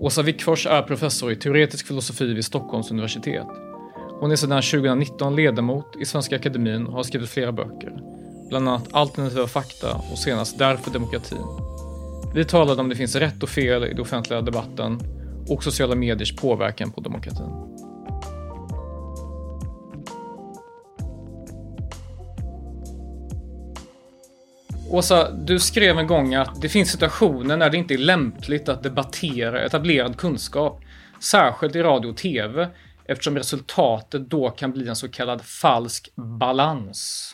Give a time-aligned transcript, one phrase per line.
[0.00, 3.46] Åsa Wickfors är professor i teoretisk filosofi vid Stockholms universitet.
[4.20, 7.92] Hon är sedan 2019 ledamot i Svenska Akademin och har skrivit flera böcker.
[8.48, 11.46] Bland annat Alternativa fakta och senast Därför demokratin.
[12.34, 15.00] Vi talade om det finns rätt och fel i den offentliga debatten
[15.48, 17.50] och sociala mediers påverkan på demokratin.
[24.90, 28.82] Åsa, du skrev en gång att det finns situationer när det inte är lämpligt att
[28.82, 30.80] debattera etablerad kunskap,
[31.20, 32.68] särskilt i radio och TV,
[33.04, 37.30] eftersom resultatet då kan bli en så kallad falsk balans.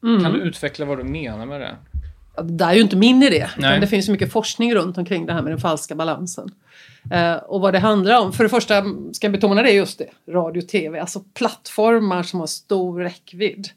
[0.00, 1.76] Kan du utveckla vad du menar med det?
[2.36, 3.48] Ja, det där är ju inte min idé.
[3.56, 6.48] Det finns mycket forskning runt omkring det här med den falska balansen.
[7.10, 10.32] Eh, och vad det handlar om, för det första ska jag betona det just det,
[10.32, 13.68] radio och tv, alltså plattformar som har stor räckvidd.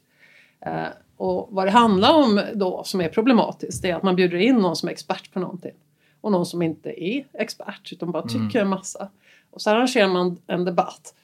[0.66, 4.56] Eh, och vad det handlar om då som är problematiskt är att man bjuder in
[4.56, 5.74] någon som är expert på någonting.
[6.20, 9.08] Och någon som inte är expert utan bara tycker en massa.
[9.50, 11.14] Och så arrangerar man en debatt.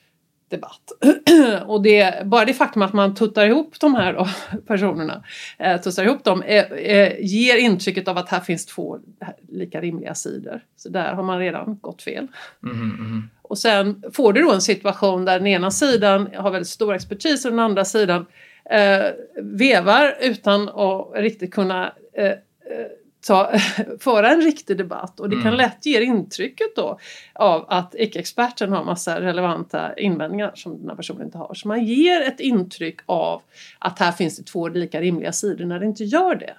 [0.48, 0.92] debatt.
[1.66, 4.28] och det, bara det faktum att man tuttar ihop de här då,
[4.66, 5.24] personerna,
[5.58, 8.98] eh, tuttar ihop dem, eh, eh, ger intrycket av att här finns två
[9.48, 10.60] lika rimliga sidor.
[10.76, 12.26] Så där har man redan gått fel.
[13.42, 17.44] Och sen får du då en situation där den ena sidan har väldigt stor expertis
[17.44, 18.26] och den andra sidan
[18.64, 19.12] eh,
[19.42, 22.34] vevar utan att riktigt kunna eh, eh,
[23.26, 23.52] ta,
[24.00, 25.20] föra en riktig debatt.
[25.20, 26.98] Och det kan lätt ge intrycket då
[27.34, 31.54] av att icke-experten har massa relevanta invändningar som den här personen inte har.
[31.54, 33.42] Så man ger ett intryck av
[33.78, 36.54] att här finns det två lika rimliga sidor när det inte gör det.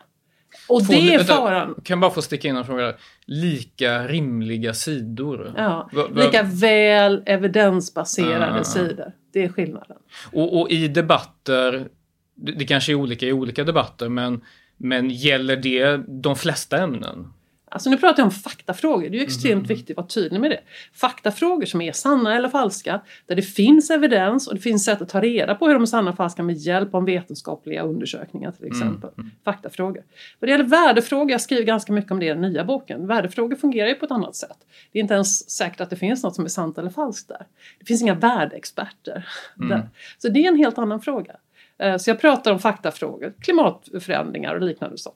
[0.69, 1.67] Och Två- det är vänta, faran.
[1.83, 2.93] Kan jag bara få sticka in en fråga?
[3.25, 5.53] Lika rimliga sidor?
[5.57, 8.63] Ja, Va- va- lika väl evidensbaserade Ah.
[8.63, 9.11] sidor.
[9.31, 9.97] Det är skillnaden.
[10.31, 11.89] Och, och i debatter,
[12.35, 14.41] det, det kanske är olika i olika debatter, men,
[14.77, 17.33] men gäller det de flesta ämnen?
[17.73, 19.09] Alltså nu pratar jag om faktafrågor.
[19.09, 20.59] Det är ju extremt viktigt att vara tydlig med det.
[20.93, 25.09] Faktafrågor som är sanna eller falska, där det finns evidens och det finns sätt att
[25.09, 28.65] ta reda på hur de är sanna och falska med hjälp av vetenskapliga undersökningar till
[28.67, 29.09] exempel.
[29.45, 30.03] Faktafrågor.
[30.39, 33.07] Vad det gäller värdefrågor, jag skriver ganska mycket om det i den nya boken.
[33.07, 34.57] Värdefrågor fungerar ju på ett annat sätt.
[34.91, 37.47] Det är inte ens säkert att det finns något som är sant eller falskt där.
[37.79, 39.89] Det finns inga värdeexperter där.
[40.17, 41.35] Så det är en helt annan fråga.
[41.79, 45.15] Eh, Så jag pratar om faktafrågor, klimatförändringar och liknande sånt.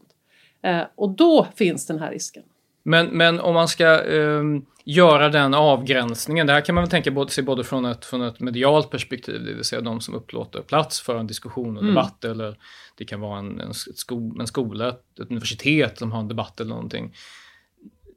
[0.65, 2.43] Eh, Och då finns den här risken.
[2.83, 7.11] Men, men om man ska ehm, göra den avgränsningen, det här kan man väl tänka
[7.11, 10.61] både, se både från ett, från ett medialt perspektiv, det vill säga de som upplåter
[10.61, 12.57] plats för en diskussion och debatt, eller
[12.97, 14.99] det kan vara en, en, sko, en skola, ett
[15.29, 17.15] universitet som har en debatt eller någonting.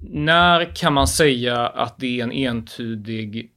[0.01, 3.53] När kan man säga att det är en entydig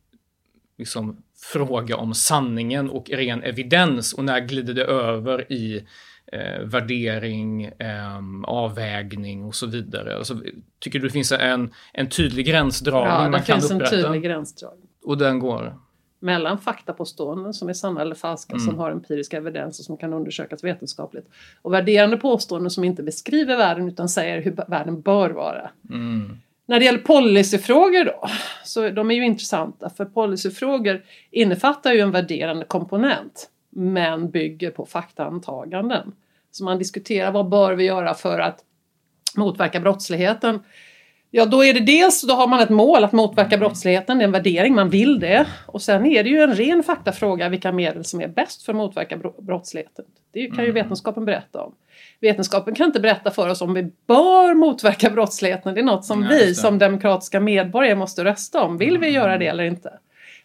[0.78, 1.24] liksom,
[1.54, 5.88] fråga om sanningen och ren evidens och när glider det över i
[6.32, 10.18] eh, värdering, eh, avvägning och så vidare?
[10.18, 10.36] Alltså,
[10.80, 13.96] tycker du det finns en, en tydlig gränsdragning Ja, man det kan finns en upprätta?
[13.96, 14.88] tydlig gränsdragning.
[15.04, 15.76] Och den går?
[16.20, 18.66] Mellan faktapåståenden som är sanna eller falska Mm.
[18.66, 21.28] som har empirisk evidens och som kan undersökas vetenskapligt.
[21.62, 25.70] Och värderande påståenden som inte beskriver världen utan säger hur världen bör vara.
[25.90, 26.38] Mm.
[26.66, 28.28] När det gäller policyfrågor då,
[28.66, 31.02] så de är ju intressanta för policyfrågor
[31.32, 36.12] innefattar ju en värderande komponent men bygger på faktaantaganden.
[36.52, 38.60] Så man diskuterar vad bör vi göra för att
[39.36, 40.60] motverka brottsligheten.
[41.34, 44.26] Ja, då är det dels, då har man ett mål att motverka brottsligheten, det är
[44.26, 45.46] en värdering, man vill det.
[45.66, 48.78] Och sen är det ju en ren faktafråga vilka medel som är bäst för att
[48.78, 50.06] motverka bro- brottsligheten.
[50.34, 51.76] Det kan ju vetenskapen berätta om.
[52.20, 55.74] Vetenskapen kan inte berätta för oss om vi bör motverka brottsligheten.
[55.74, 58.78] Det är något som Ja, vi som demokratiska medborgare måste rösta om.
[58.78, 59.94] Vill vi göra det eller inte?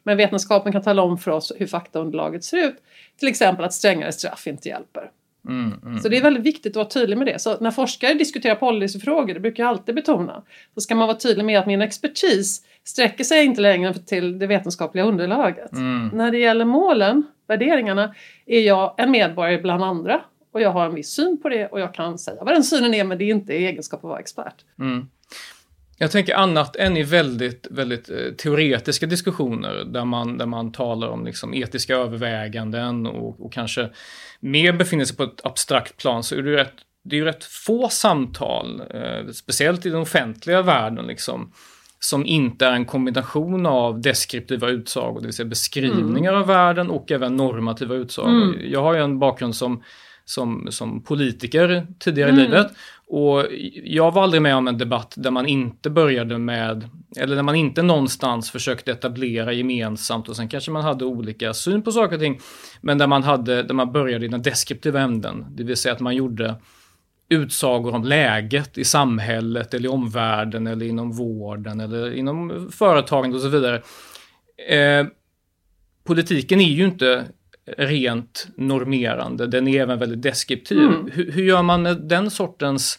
[0.02, 2.76] Men vetenskapen kan tala om för oss hur faktaunderlaget ser ut.
[3.18, 5.10] Till exempel att strängare straff inte hjälper.
[5.48, 5.98] Mm, mm.
[5.98, 7.38] Så det är väldigt viktigt att vara tydlig med det.
[7.38, 10.42] Så när forskare diskuterar policyfrågor, det brukar jag alltid betona,
[10.74, 14.46] så ska man vara tydlig med att min expertis sträcker sig inte längre till det
[14.46, 15.72] vetenskapliga underlaget.
[15.72, 16.08] Mm.
[16.08, 18.14] När det gäller målen, värderingarna,
[18.46, 20.20] är jag en medborgare bland andra
[20.52, 22.94] och jag har en viss syn på det och jag kan säga vad den synen
[22.94, 24.54] är men det är inte egenskap att vara expert.
[24.78, 25.08] Mm.
[25.98, 31.08] Jag tänker annat än i väldigt, väldigt eh, teoretiska diskussioner där man, där man talar
[31.08, 33.90] om liksom etiska överväganden och, och kanske
[34.40, 37.24] mer befinner sig på ett abstrakt plan så är det ju rätt, det är ju
[37.24, 41.52] rätt få samtal, eh, speciellt i den offentliga världen, liksom,
[42.00, 47.12] som inte är en kombination av deskriptiva utsagor, det vill säga beskrivningar av världen och
[47.12, 48.60] även normativa utsagor.
[48.62, 49.82] Jag har ju en bakgrund som
[50.28, 52.66] som, som politiker tidigare i livet.
[53.08, 53.46] Och
[53.84, 57.54] jag var aldrig med om en debatt där man inte började med, eller där man
[57.54, 62.20] inte någonstans försökte etablera gemensamt och sen kanske man hade olika syn på saker och
[62.20, 62.40] ting.
[62.80, 66.00] Men där man, hade, där man började i den deskriptiva änden, det vill säga att
[66.00, 66.54] man gjorde
[67.28, 73.40] utsagor om läget i samhället eller i omvärlden eller inom vården eller inom företagen och
[73.40, 73.82] så vidare.
[74.68, 75.06] Eh,
[76.04, 77.24] politiken är ju inte
[77.66, 80.78] rent normerande, den är även väldigt deskriptiv.
[80.78, 81.10] Mm.
[81.12, 82.98] Hur, hur gör man med den sortens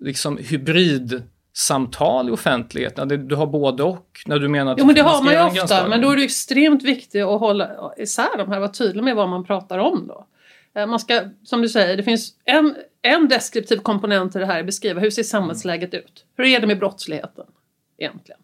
[0.00, 3.28] liksom, hybridsamtal i offentligheten?
[3.28, 5.88] Du har både och, när du menar att Jo men det har man ju ofta,
[5.88, 9.28] men då är det extremt viktigt att hålla isär de här, vara tydlig med vad
[9.28, 10.26] man pratar om då.
[10.74, 14.58] Eh, Man ska, som du säger, det finns en, en deskriptiv komponent i det här,
[14.58, 16.24] är beskriva hur ser samhällsläget ut?
[16.36, 17.46] Hur är det med brottsligheten
[17.98, 18.40] egentligen?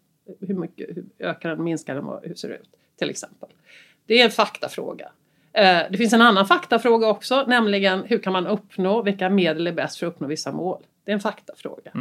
[0.47, 2.69] Hur mycket hur ökar den, minskar den, hur ser det ut?
[2.99, 3.49] Till exempel.
[4.05, 5.11] Det är en faktafråga.
[5.59, 9.71] Eh, Det finns en annan faktafråga också, nämligen hur kan man uppnå, vilka medel är
[9.71, 10.81] bäst för att uppnå vissa mål?
[11.05, 11.91] Det är en faktafråga.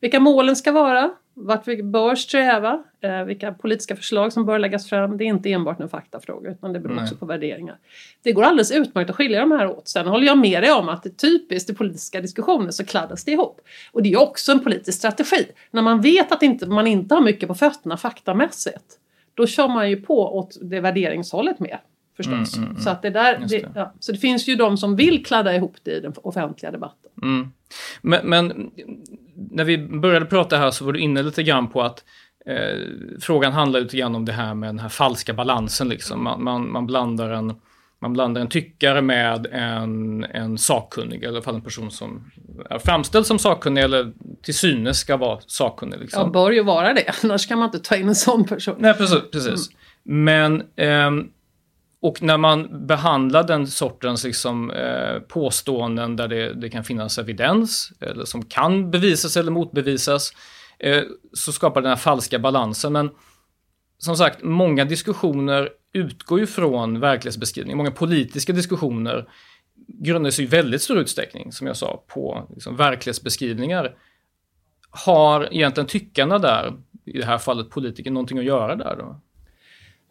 [0.00, 4.88] Vilka målen ska vara, vart vi bör sträva, eh, vilka politiska förslag som bör läggas
[4.88, 5.16] fram.
[5.16, 7.02] Det är inte enbart en faktafråga utan det beror Nej.
[7.02, 7.78] också på värderingar.
[8.22, 9.88] Det går alldeles utmärkt att skilja de här åt.
[9.88, 13.24] Sen håller jag med dig om att det är typiskt i politiska diskussioner så kladdas
[13.24, 13.60] det ihop.
[13.92, 15.46] Och det är också en politisk strategi.
[15.70, 18.98] När man vet att inte, man inte har mycket på fötterna faktamässigt,
[19.34, 21.78] då kör man ju på åt det värderingshållet med.
[22.16, 22.56] Förstås.
[22.56, 22.82] Mm, mm, mm.
[22.82, 23.72] Så, att det där, det, det.
[23.74, 23.92] ja.
[24.00, 27.10] så det finns ju de som vill kladda ihop det i den offentliga debatten.
[27.22, 27.52] Mm.
[28.02, 28.70] Men, men
[29.34, 32.04] när vi började prata här så var du inne lite grann på att
[32.46, 32.80] eh,
[33.20, 35.88] frågan handlar lite grann om det här med den här falska balansen.
[35.88, 36.24] Liksom.
[36.24, 37.54] Man, man, man, blandar en,
[38.00, 42.30] man blandar en tyckare med en, en sakkunnig, eller i alla fall en person som
[42.70, 44.12] är framställd som sakkunnig eller
[44.42, 46.00] till synes ska vara sakkunnig.
[46.00, 46.22] Liksom.
[46.22, 48.76] Ja, bör ju vara det, annars kan man inte ta in en sån person.
[48.78, 49.30] Nej, precis.
[49.32, 49.70] precis.
[50.04, 51.28] Men, ehm,
[52.02, 57.92] och när man behandlar den sortens liksom, eh, påståenden där det, det kan finnas evidens,
[58.00, 60.32] eller som kan bevisas eller motbevisas,
[60.78, 61.02] eh,
[61.32, 62.92] så skapar den här falska balansen.
[62.92, 63.10] Men
[63.98, 67.76] som sagt, många diskussioner utgår ju från verklighetsbeskrivning.
[67.76, 69.28] Många politiska diskussioner
[69.88, 73.96] grundar sig i väldigt stor utsträckning, som jag sa, på liksom, verklighetsbeskrivningar.
[74.90, 76.72] Har egentligen tyckarna där,
[77.04, 79.20] i det här fallet politiker, någonting att göra där då?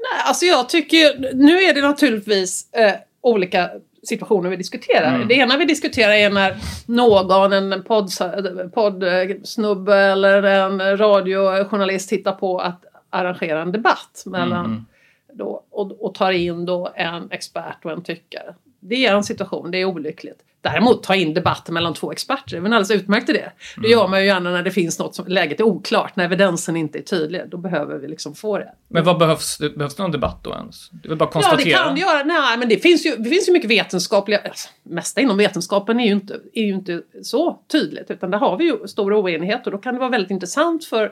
[0.01, 3.69] Nej, alltså jag tycker, nu är det naturligtvis eh, olika
[4.03, 5.15] situationer vi diskuterar.
[5.15, 5.27] Mm.
[5.27, 6.55] Det ena vi diskuterar är när
[6.85, 9.03] någon, en poddsnubbe podd,
[9.43, 14.85] snubbe eller en radiojournalist hittar på att arrangera en debatt mellan Mm.
[15.33, 18.55] då, och, och tar in då en expert och en tyckare.
[18.83, 20.37] Det är en situation, det är olyckligt.
[20.63, 23.51] Däremot ta in debatter mellan två experter, det är väl alldeles utmärkt i det.
[23.75, 23.91] Det Mm.
[23.91, 26.97] gör man ju gärna när det finns något som läget är oklart, när evidensen inte
[26.99, 27.41] är tydlig.
[27.49, 28.71] Då behöver vi liksom få det.
[28.87, 29.59] Men vad behövs?
[29.75, 30.89] Behövs det någon debatt då ens?
[30.91, 31.77] Det väl bara att Ja, konstatera?
[31.79, 32.23] det kan det göra.
[32.23, 34.39] Nej, men det finns ju, det finns ju mycket vetenskapliga...
[34.39, 38.11] Alltså, mesta inom vetenskapen är ju, inte, är ju inte så tydligt.
[38.11, 41.11] Utan där har vi ju stor oenighet och då kan det vara väldigt intressant för,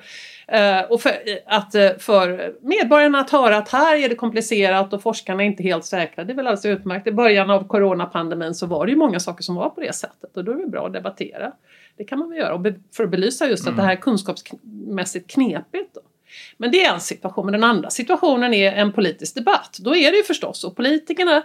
[0.89, 1.11] och för,
[1.45, 5.63] att, eh, för medborgarna att höra att här är det komplicerat och forskarna är inte
[5.63, 6.23] helt säkra.
[6.23, 7.07] Det är väl alldeles utmärkt.
[7.07, 10.37] I början av coronapandemin så var det ju många saker som var på det sättet
[10.37, 11.51] och då är det bra att debattera.
[11.97, 12.65] Det kan man väl göra och
[12.95, 15.95] för att belysa just att det här är kunskapsmässigt knepigt.
[15.95, 16.01] Då.
[16.57, 17.45] Men det är en situation.
[17.45, 19.77] Men den andra situationen är en politisk debatt.
[19.79, 21.43] Då är det ju förstås och politikerna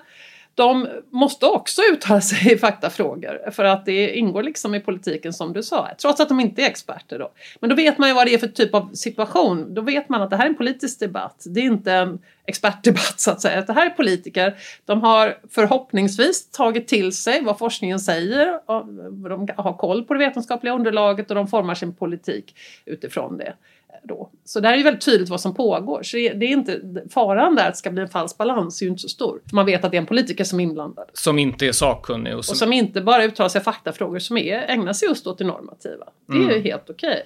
[0.55, 5.53] de måste också uttala sig i faktafrågor för att det ingår liksom i politiken som
[5.53, 7.33] du sa, trots att de inte är experter då.
[7.61, 9.75] Men då vet man ju vad det är för typ av situation.
[9.75, 11.45] Då vet man att det här är en politisk debatt.
[11.47, 13.63] Det är inte en expertdebatt så att säga.
[13.63, 14.55] Det här är politiker.
[14.85, 18.61] De har förhoppningsvis tagit till sig vad forskningen säger.
[18.71, 18.87] och
[19.29, 23.55] De har koll på det vetenskapliga underlaget och de formar sin politik utifrån det.
[24.03, 24.31] Då.
[24.45, 26.03] Så där är ju väldigt tydligt vad som pågår.
[26.03, 28.87] Så det det är inte, faran där att det ska bli en falsk balans är
[28.87, 29.41] ju inte så stor.
[29.49, 31.11] För man vet att det är en politiker som är inblandad.
[31.13, 32.53] Som inte är sakkunnig och som...
[32.53, 35.45] Och som inte bara uttalar sig i faktafrågor som är, ägnar sig just åt det
[35.45, 36.05] normativa.
[36.27, 37.23] Det är ju helt okej.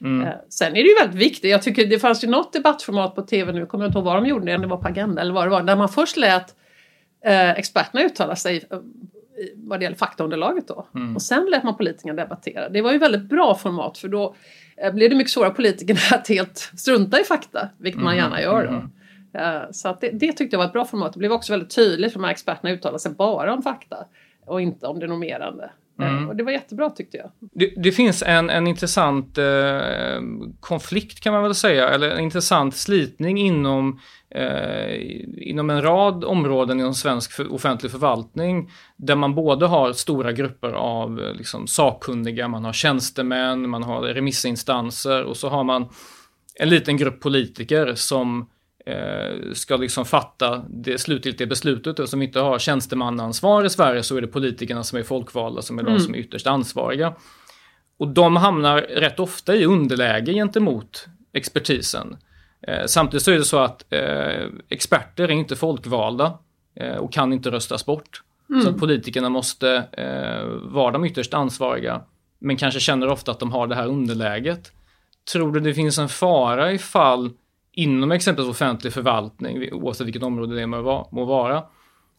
[0.00, 0.26] Mm.
[0.26, 3.22] Eh, Sen är det ju väldigt viktigt, jag tycker det fanns ju något debattformat på
[3.22, 5.32] tv nu, kommer jag inte ihåg vad de gjorde, om det var på Agenda eller
[5.32, 6.54] vad det var, där man först lät
[7.24, 8.78] eh, experterna uttala sig eh,
[9.54, 10.86] vad det gäller faktaunderlaget då.
[10.94, 11.16] Mm.
[11.16, 12.68] Och sen lät man politikerna debattera.
[12.68, 14.34] Det var ju väldigt bra format för då
[14.90, 18.04] blev det mycket svårare politikerna att helt strunta i fakta, vilket mm.
[18.04, 18.68] man gärna gör då.
[18.68, 19.72] Mm.
[19.72, 21.12] Så att det, det, tyckte jag var ett bra format.
[21.12, 24.06] Det blev också väldigt tydligt för de här experterna uttalade sig bara om fakta
[24.44, 25.70] och inte om det normerande.
[26.08, 26.28] Mm.
[26.28, 27.30] Och det var jättebra tyckte jag.
[27.40, 30.20] Det, det finns en, en intressant eh,
[30.60, 34.00] konflikt kan man väl säga, eller en intressant slitning inom,
[34.34, 34.96] eh,
[35.36, 38.70] inom en rad områden inom svensk för, offentlig förvaltning.
[38.96, 44.02] Där man både har stora grupper av eh, liksom, sakkunniga, man har tjänstemän, man har
[44.02, 45.88] remissinstanser och så har man
[46.54, 48.46] en liten grupp politiker som
[49.52, 54.20] ska liksom fatta det slutgiltiga beslutet och som inte har tjänstemannaansvar i Sverige så är
[54.20, 55.94] det politikerna som är folkvalda som är mm.
[55.94, 57.14] de som är ytterst ansvariga.
[57.96, 62.16] Och de hamnar rätt ofta i underläge gentemot expertisen.
[62.66, 66.38] Eh, samtidigt så är det så att eh, experter är inte folkvalda
[66.74, 68.22] eh, och kan inte röstas bort.
[68.50, 68.62] Mm.
[68.62, 72.02] Så politikerna måste eh, vara de ytterst ansvariga
[72.38, 74.72] men kanske känner ofta att de har det här underläget.
[75.32, 77.30] Tror du det finns en fara ifall
[77.72, 81.62] inom exempelvis offentlig förvaltning, oavsett vilket område det må vara,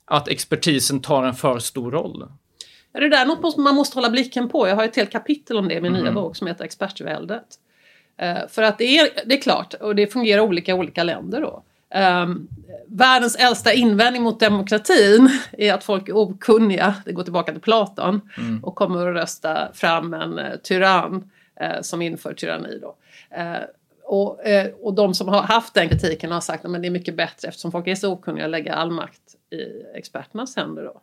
[0.05, 2.27] att expertisen tar en för stor roll?
[2.93, 4.67] Ja, det där är något man måste hålla blicken på.
[4.67, 6.03] Jag har ett helt kapitel om det i min mm.
[6.03, 7.45] nya bok som heter Expertväldet.
[8.21, 11.41] Uh, för att det är, det är klart, och det fungerar olika i olika länder
[11.41, 11.63] då.
[11.99, 12.47] Um,
[12.87, 18.21] världens äldsta invändning mot demokratin är att folk är okunniga, det går tillbaka till Platon,
[18.37, 18.63] mm.
[18.63, 21.29] och kommer att rösta fram en uh, tyrann
[21.61, 22.79] uh, som inför tyranni.
[22.81, 22.95] Då.
[24.05, 27.15] Och, eh, och de som har haft den kritiken har sagt att det är mycket
[27.15, 30.83] bättre eftersom folk är så okunniga att lägga all makt i experternas händer.
[30.83, 31.01] Då.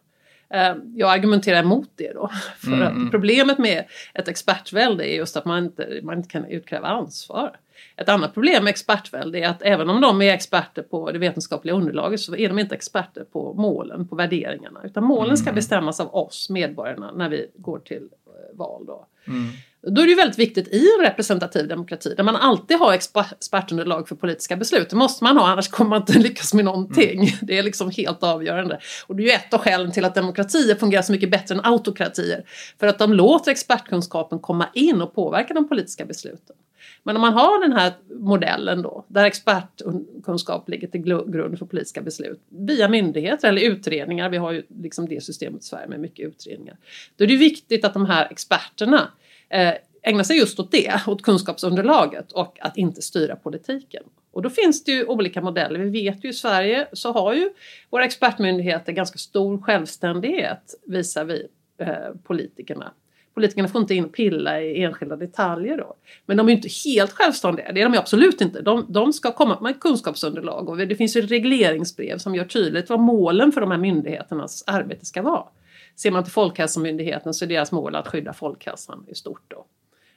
[0.55, 2.31] Eh, jag argumenterar emot det då.
[2.59, 2.83] För mm.
[2.83, 3.11] att mm.
[3.11, 7.57] problemet med ett expertvälde är just att man inte, man inte kan utkräva ansvar.
[7.97, 11.75] Ett annat problem med expertvälde är att även om de är experter på det vetenskapliga
[11.75, 14.81] underlaget så är de inte experter på målen, på värderingarna.
[14.85, 15.55] Utan målen ska mm.
[15.55, 18.87] bestämmas av oss medborgarna när vi går till eh, val.
[18.87, 19.07] Då.
[19.27, 19.49] Mm.
[19.83, 24.09] Då är det ju väldigt viktigt i en representativ demokrati där man alltid har expertunderlag
[24.09, 24.91] för politiska beslut.
[24.91, 27.21] Det måste man ha annars kommer man inte lyckas med någonting.
[27.21, 27.35] Mm.
[27.43, 28.81] Det är liksom helt avgörande.
[29.07, 31.61] Och det är ju ett av skälen till att demokratier fungerar så mycket bättre än
[31.65, 32.45] autokratier.
[32.81, 36.57] För att de låter expertkunskapen komma in och påverka de politiska besluten.
[37.03, 42.03] Men om man har den här modellen då, där expertkunskap ligger till grund för politiska
[42.03, 46.29] beslut via myndigheter eller utredningar, vi har ju liksom det systemet i Sverige med mycket
[46.29, 46.77] utredningar.
[47.17, 49.09] Då är det viktigt att de här experterna
[49.51, 54.03] Eh, ägna sig just åt det, åt kunskapsunderlaget och att inte styra politiken.
[54.33, 55.79] Och då finns det ju olika modeller.
[55.79, 57.51] Vi vet ju i Sverige så har ju
[57.91, 61.47] våra expertmyndigheter ganska stor självständighet visavi
[61.79, 62.93] eh, politikerna.
[63.35, 65.95] Politikerna får inte in och pilla i enskilda detaljer då.
[66.27, 68.61] Men de är ju inte helt självständiga, det är de absolut inte.
[68.61, 73.01] De, de ska komma med kunskapsunderlag och det finns ju regleringsbrev som gör tydligt vad
[73.01, 75.45] målen för de här myndigheternas arbete ska vara.
[76.01, 79.43] Ser man till Folkhälsomyndigheten så är deras mål att skydda folkhälsan i stort.
[79.49, 79.67] Då.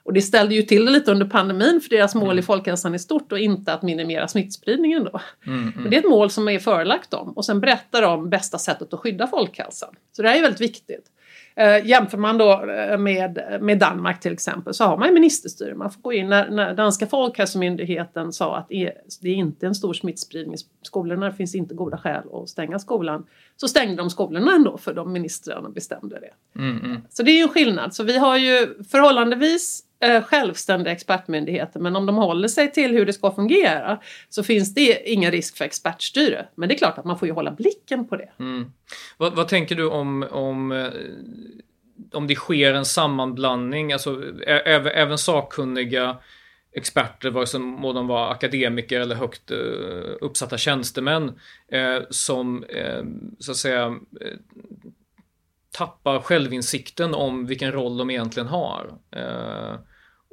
[0.03, 2.43] Och det ställde ju till det lite under pandemin för deras mål i mm.
[2.43, 5.19] folkhälsan i stort och inte att minimera smittspridningen då.
[5.47, 5.73] Mm, mm.
[5.75, 8.93] Men det är ett mål som är förelagt dem och sen berättar de bästa sättet
[8.93, 9.95] att skydda folkhälsan.
[10.11, 11.05] Så det här är väldigt viktigt.
[11.55, 15.75] Eh, jämför man då eh, med, med Danmark till exempel så har man ju ministerstyre.
[15.75, 18.67] Man får gå in när, när danska folkhälsomyndigheten sa att
[19.21, 22.79] det är inte en stor smittspridning i skolorna, det finns inte goda skäl att stänga
[22.79, 23.25] skolan.
[23.57, 26.59] Så stängde de skolorna ändå för de ministrarna bestämde det.
[26.59, 27.01] Mm, mm.
[27.09, 27.95] Så det är ju en skillnad.
[27.95, 33.05] Så vi har ju förhållandevis Eh, självständiga expertmyndigheter men om de håller sig till hur
[33.05, 36.45] det ska fungera så finns det ingen risk för expertstyre.
[36.55, 38.29] Men det är klart att man får ju hålla blicken på det.
[38.39, 38.71] Mm.
[39.17, 40.89] Vad, vad, tänker du om, om, eh,
[42.13, 46.17] om det sker en sammanblandning, alltså även, även sakkunniga
[46.71, 51.23] experter, vare sig må de vara akademiker eller högt uh, uppsatta tjänstemän,
[51.73, 53.03] uh, som uh,
[53.39, 53.99] så att säga
[55.71, 58.97] tappar självinsikten om vilken roll de egentligen har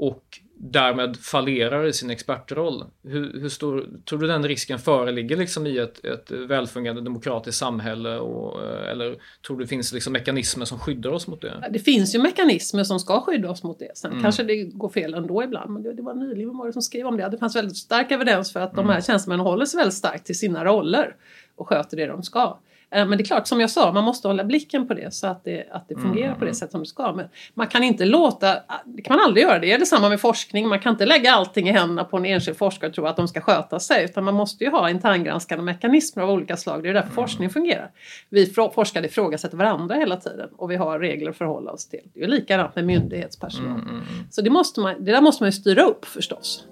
[0.01, 2.85] och därmed fallerar i sin expertroll.
[3.03, 8.19] Hur, hur stor tror du den risken föreligger liksom i ett, ett välfungerande demokratiskt samhälle?
[8.19, 9.17] Och, eh, eller
[9.47, 11.69] tror du det finns liksom mekanismer som skyddar oss mot det?
[11.71, 13.91] Det finns ju mekanismer som ska skydda oss mot det.
[13.95, 14.23] Sen mm.
[14.23, 15.71] kanske det går fel ändå ibland.
[15.71, 17.29] Men det, det var nyligen var det som skrev om det.
[17.29, 18.87] Det fanns väldigt stark evidens för att mm.
[18.87, 21.17] de här tjänstemännen håller sig väldigt starkt till sina roller
[21.57, 22.59] och sköter det de ska.
[22.91, 25.27] Eh, men det är klart, som jag sa, man måste hålla blicken på det så
[25.27, 26.39] att det, att det fungerar mm.
[26.39, 27.13] på det sätt som det ska.
[27.13, 30.69] Men man kan inte låta, det kan man aldrig göra, det är detsamma med forskning.
[30.69, 33.29] Man kan inte lägga allting i händerna på en enskild forskare och tro att de
[33.29, 34.05] ska sköta sig.
[34.05, 36.83] Utan man måste ju ha interngranskande mekanismer av olika slag.
[36.83, 37.15] Det är därför mm.
[37.15, 37.91] forskning fungerar.
[38.29, 42.11] Vi forskare ifrågasätter varandra hela tiden och vi har regler att förhålla oss till.
[42.15, 43.71] Det är likadant med myndighetspersonal.
[43.71, 44.05] Mm, mm, mm.
[44.31, 46.67] Så det, måste man, det där måste man ju styra upp förstås.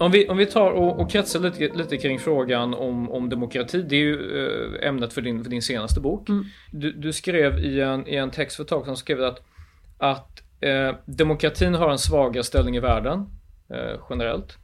[0.00, 3.82] Om vi, om vi tar och, och kretsar lite, lite kring frågan om, om demokrati.
[3.82, 6.28] Det är ju eh, ämnet för din, för din senaste bok.
[6.28, 6.44] Mm.
[6.72, 9.42] Du, du skrev i en, i en text för ett tag sedan skrev att,
[9.98, 13.26] att eh, demokratin har en svagare ställning i världen
[13.74, 14.58] eh, generellt.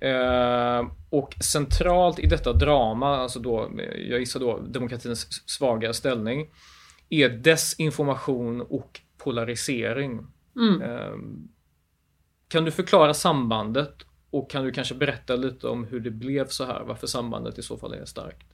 [0.00, 3.70] Eh, och centralt i detta drama, alltså då,
[4.08, 6.48] jag gissar då demokratins svagare ställning,
[7.08, 10.26] är desinformation och polarisering.
[10.56, 10.82] Mm.
[10.82, 11.14] Eh,
[12.48, 13.94] kan du förklara sambandet
[14.30, 17.62] och kan du kanske berätta lite om hur det blev så här, varför sambandet i
[17.62, 18.46] så fall är starkt?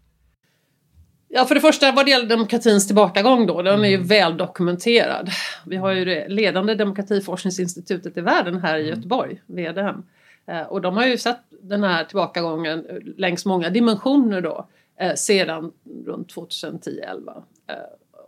[1.29, 5.31] Ja, för det första vad det gäller demokratins tillbakagång då, den är ju väl dokumenterad.
[5.67, 10.03] Vi har ju det ledande demokratiforskningsinstitutet i världen här i Göteborg, VDM.
[10.47, 14.67] Eh, Och de har ju sett den här tillbakagången längs många dimensioner då
[15.01, 15.73] eh, sedan
[16.07, 17.43] runt 2010-11.
[17.67, 17.75] Eh,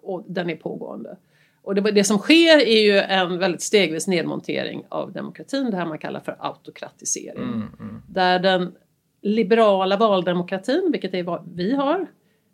[0.03, 1.17] Och den är pågående.
[1.69, 5.87] Och det, det som sker är ju en väldigt stegvis nedmontering av demokratin, det här
[5.87, 7.43] man kallar för autokratisering.
[7.43, 8.03] Mm, mm.
[8.09, 8.75] Där den
[9.23, 12.07] liberala valdemokratin, vilket är vad vi har,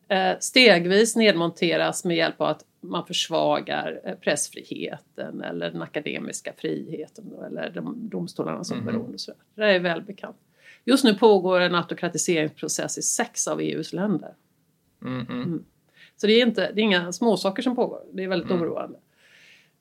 [0.08, 7.32] eh, stegvis nedmonteras med hjälp av att man försvagar eh, pressfriheten eller den akademiska friheten
[7.46, 9.18] eller de, domstolarnas oberoende.
[9.18, 9.40] sådär.
[9.54, 10.36] Det är välbekant.
[10.84, 14.34] Just nu pågår en autokratiseringsprocess i sex av EUs länder.
[15.02, 15.64] Mm, mm.
[16.16, 18.00] Så det är, inte, det är inga småsaker som pågår.
[18.12, 18.98] Det är väldigt oroande.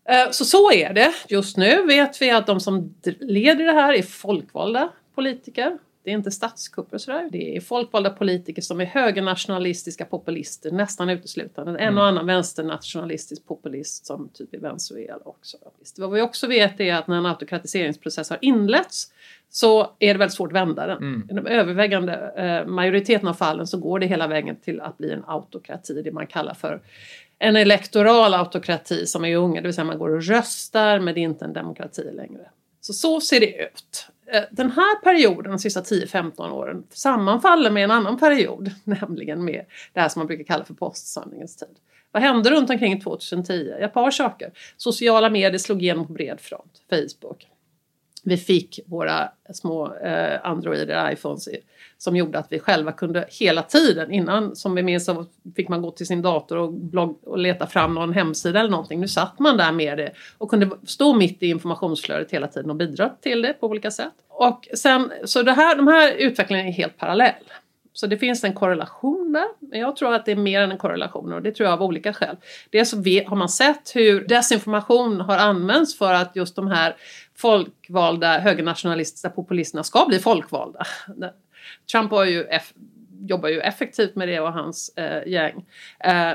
[0.09, 1.13] Eh, Så så är det.
[1.29, 5.77] Just nu vet vi att de som leder det här är folkvalda politiker.
[6.03, 7.29] Det är inte statskupper och sådär.
[7.31, 11.79] Det är folkvalda politiker som är högernationalistiska populister nästan uteslutande.
[11.79, 15.57] En och annan vänsternationalistisk populist som typ i Venezuela också.
[15.97, 19.11] Vad vi också vet är att när en autokratiseringsprocess har inletts
[19.49, 21.23] så är det väldigt svårt att vända den.
[21.29, 25.11] I den övervägande eh, majoriteten av fallen så går det hela vägen till att bli
[25.11, 26.81] en autokrati, det man kallar för
[27.39, 31.13] en elektoral autokrati som är i Ungern, det vill säga man går och röstar men
[31.13, 32.49] det är inte en demokrati längre.
[32.81, 34.07] Så så ser det ut.
[34.25, 39.65] Eh, den här perioden, de sista 10-15 åren, sammanfaller med en annan period, nämligen med
[39.93, 41.75] det här som man brukar kalla för postsanningens tid.
[42.11, 43.67] Vad hände runt omkring 2010?
[43.79, 44.51] Ja, Ett par saker.
[44.77, 46.81] Sociala medier slog igenom på bred front.
[46.89, 47.47] Facebook.
[48.23, 51.49] Vi fick våra små eh, Androider, iPhones
[51.97, 55.81] som gjorde att vi själva kunde hela tiden innan, som vi minns, så fick man
[55.81, 58.99] gå till sin dator och, blogg, och leta fram någon hemsida eller någonting.
[58.99, 62.75] Nu satt man där med det och kunde stå mitt i informationsflödet hela tiden och
[62.75, 64.13] bidra till det på olika sätt.
[64.29, 67.33] Och sen, så det här, de här utvecklingen är helt parallell.
[67.93, 69.47] Så det finns en korrelation där.
[69.59, 71.83] Men jag tror att det är mer än en korrelation och det tror jag av
[71.83, 72.35] olika skäl.
[72.69, 72.93] Dels
[73.27, 76.95] har man sett hur desinformation har använts för att just de här
[77.35, 80.85] folkvalda högernationalistiska populisterna ska bli folkvalda.
[81.91, 82.47] Trump har ju
[83.27, 85.65] jobbar ju effektivt med det och hans eh, gäng.
[85.99, 86.31] Eh,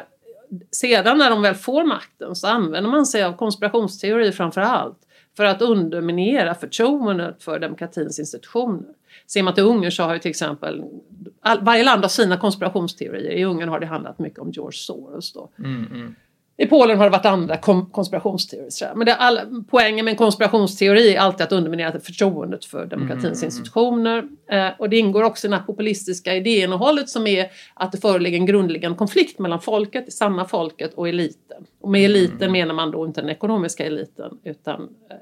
[0.71, 5.08] sedan när de väl får makten så använder man sig av konspirationsteori framför allt
[5.39, 8.95] för att underminera förtroendet för demokratins institutioner.
[9.27, 10.85] Ser man till Ungern så har ju till exempel
[11.41, 13.31] all, varje land har sina konspirationsteorier.
[13.31, 15.51] I Ungern har det handlat mycket om George Soros då.
[15.59, 16.15] Mm, mm.
[16.61, 17.57] I Polen har det varit andra
[17.93, 18.95] konspirationsteorier.
[18.95, 24.29] Men det all, poängen med en konspirationsteori är alltid att underminera förtroendet för demokratins institutioner.
[24.51, 28.39] Eh, och det ingår också i det här populistiska idéinnehållet som är att det föreligger
[28.39, 31.67] en grundläggande konflikt mellan folket, det sanna folket och eliten.
[31.81, 35.17] Och med eliten menar man då inte den ekonomiska eliten utan eh,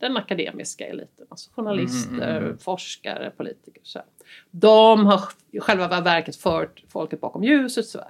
[0.00, 1.26] den akademiska eliten.
[1.28, 3.80] Alltså journalister, forskare, politiker.
[3.82, 4.06] Så här.
[4.50, 5.20] De har
[5.52, 7.86] i själva verket fört folket bakom ljuset.
[7.86, 8.08] Så, här.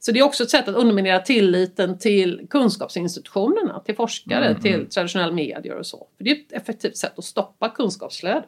[0.00, 5.32] Så det är också ett sätt att underminera tilliten till kunskapsinstitutionerna, till forskare, till traditionella
[5.32, 6.06] medier och så.
[6.16, 8.44] För det är ett effektivt sätt att stoppa kunskapsflödet.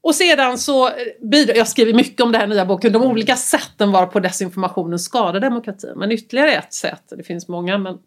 [0.00, 3.92] Och sedan så bidrar, jag skriver mycket om det här nya boken, de olika sätten
[3.92, 5.92] varpå desinformationen skadar demokratin.
[5.96, 7.98] Men ytterligare ett sätt, det finns många, men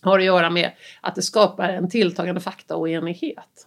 [0.00, 3.66] har att göra med att det skapar en tilltagande faktaoenighet.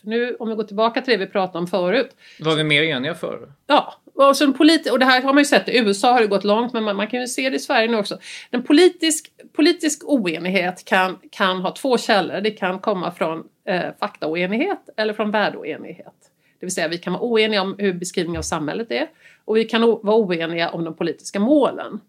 [0.00, 2.82] För nu, om vi går tillbaka till det vi pratade om förut, Var vi mer
[2.82, 3.52] eniga förr?
[3.66, 6.26] Ja, och, så politi- och det här har man ju sett i USA har det
[6.26, 8.18] gått långt men man, man kan ju se det i Sverige nu också.
[8.50, 12.40] Den politisk, politisk oenighet kan, kan ha två källor.
[12.40, 16.14] Det kan komma från eh, faktaoenighet eller från värdeoenighet.
[16.60, 19.06] Det vill säga vi kan vara oeniga om hur beskrivningen av samhället är
[19.44, 22.00] och vi kan o- vara oeniga om de politiska målen.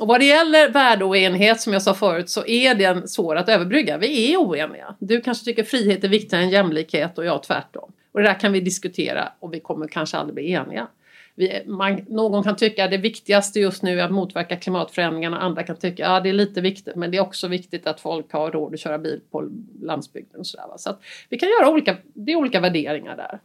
[0.00, 3.98] Och vad det gäller värdeoenighet som jag sa förut så är den svår att överbrygga.
[3.98, 4.94] Vi är oeniga.
[4.98, 7.92] Du kanske tycker frihet är viktigare än jämlikhet och jag tvärtom.
[8.12, 10.86] Och det där kan vi diskutera och vi kommer kanske aldrig bli eniga.
[11.36, 15.38] Vi, man, någon kan tycka att det viktigaste just nu är att motverka klimatförändringarna.
[15.38, 18.00] Andra kan tycka att ja, det är lite viktigt men det är också viktigt att
[18.00, 19.48] folk har råd att köra bil på
[19.82, 20.40] landsbygden.
[20.40, 20.78] Och sådär, va?
[20.78, 20.96] Så
[21.28, 23.40] vi kan göra olika, det är olika värderingar där.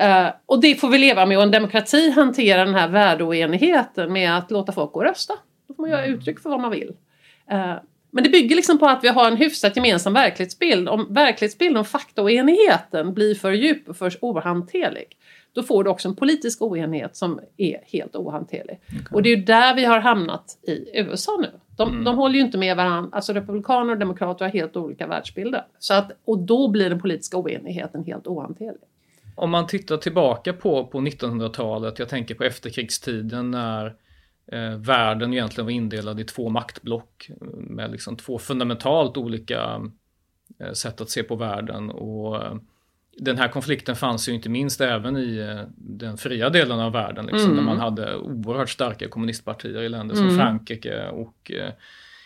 [0.00, 4.36] Eh, och det får vi leva med och en demokrati hanterar den här värdeoenigheten med
[4.36, 5.34] att låta folk gå och rösta.
[5.68, 6.92] Då får man göra uttryck för vad man vill.
[7.50, 7.74] Eh,
[8.10, 10.88] men det bygger liksom på att vi har en hyfsat gemensam verklighetsbild.
[10.88, 15.16] Om verklighetsbilden och faktaoenigheten blir för djup och för ohanterlig
[15.52, 18.80] då får du också en politisk oenighet som är helt ohanterlig.
[19.10, 21.50] Och det är ju där vi har hamnat i USA nu.
[21.76, 25.64] De, de håller ju inte med varandra, alltså republikaner och demokrater har helt olika världsbilder.
[25.78, 28.80] Så att, och då blir den politiska oenigheten helt ohanterlig.
[29.34, 33.86] Om man tittar tillbaka på, på 1900-talet, jag tänker på efterkrigstiden när
[34.52, 39.90] eh, världen egentligen var indelad i två maktblock med liksom två fundamentalt olika
[40.58, 41.90] eh, sätt att se på världen.
[41.90, 42.54] Och eh,
[43.16, 47.26] den här konflikten fanns ju inte minst även i eh, den fria delen av världen,
[47.26, 51.72] liksom, där man hade oerhört starka kommunistpartier i länder som Frankrike och eh,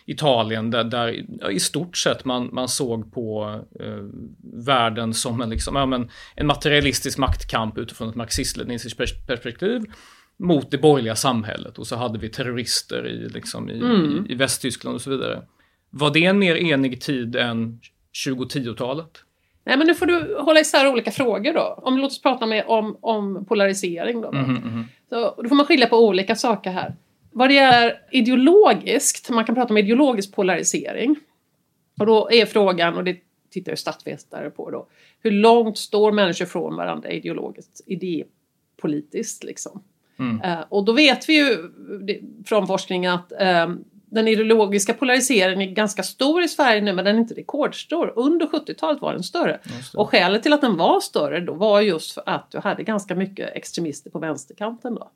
[0.07, 4.05] Italien där, där ja, i stort sett man, man såg på eh,
[4.53, 9.83] världen som en, liksom, ja, men, en materialistisk maktkamp utifrån ett marxist-leninistiskt pers- perspektiv
[10.37, 14.95] mot det borgerliga samhället och så hade vi terrorister i, liksom, i, i, i Västtyskland
[14.95, 15.43] och så vidare.
[15.91, 17.81] Var det en mer enig tid än
[18.27, 19.25] 2010-talet?
[19.65, 21.81] Nej men nu får du hålla isär olika frågor då.
[21.83, 24.31] Om låt oss prata med, om, om polarisering då.
[24.31, 24.39] då.
[24.39, 26.95] Mhm, Så, då får man skilja på olika saker här.
[27.31, 31.17] Vad det är ideologiskt, man kan prata om ideologisk polarisering.
[32.01, 33.17] Och då är frågan, och det
[33.51, 34.87] tittar ju statsvetare på då,
[35.21, 39.83] hur långt står människor från varandra ideologiskt, idépolitiskt liksom.
[40.45, 41.57] Eh, och då vet vi ju
[42.01, 43.75] det, från forskning att eh,
[44.15, 48.13] den ideologiska polariseringen är ganska stor i Sverige nu men den är inte rekordstor.
[48.17, 49.61] Under 70-talet var den större.
[49.95, 53.15] Och skälet till att den var större då var just för att du hade ganska
[53.15, 55.11] mycket extremister på vänsterkanten då.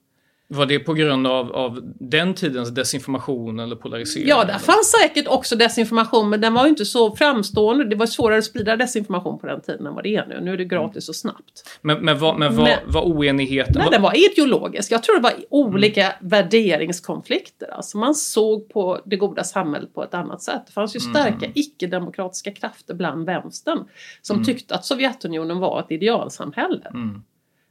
[0.51, 4.29] Var det på grund av, av den tidens desinformation eller polarisering?
[4.29, 7.85] Ja, där fanns säkert också desinformation men den var ju inte så framstående.
[7.85, 10.41] Det var svårare att sprida desinformation på den tiden än vad det är nu.
[10.41, 11.79] Nu är det gratis och snabbt.
[11.83, 13.73] Men, men, vad, men vad, Men- vad oenigheten...
[13.77, 14.93] Nej, vad- den var ideologisk.
[14.93, 17.69] Jag tror det var olika värderingskonflikter.
[17.75, 20.63] Alltså man såg på det goda samhället på ett annat sätt.
[20.67, 23.79] Det fanns ju starka icke-demokratiska krafter bland vänstern
[24.23, 26.91] som tyckte att Sovjetunionen var ett idealsamhälle.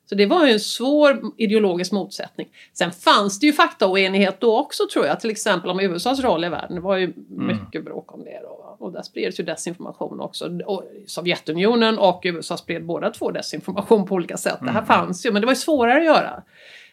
[0.10, 2.48] Så det var ju en svår ideologisk motsättning.
[2.74, 6.50] Sen fanns det ju faktaoenighet då också tror jag, till exempel om USAs roll i
[6.50, 6.76] världen.
[6.76, 8.76] Det var ju mycket bråk om det då.
[8.80, 10.60] Och där spreds ju desinformation också.
[10.66, 14.58] Och Sovjetunionen och USA spred båda två desinformation på olika sätt.
[14.62, 16.44] Det här fanns ju, men det var ju svårare att göra.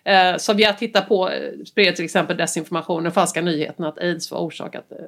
[0.04, 1.30] Eh, Sovjet hittade på,
[1.66, 4.98] spred till exempel desinformation, den falska nyheten att aids var orsakat eh,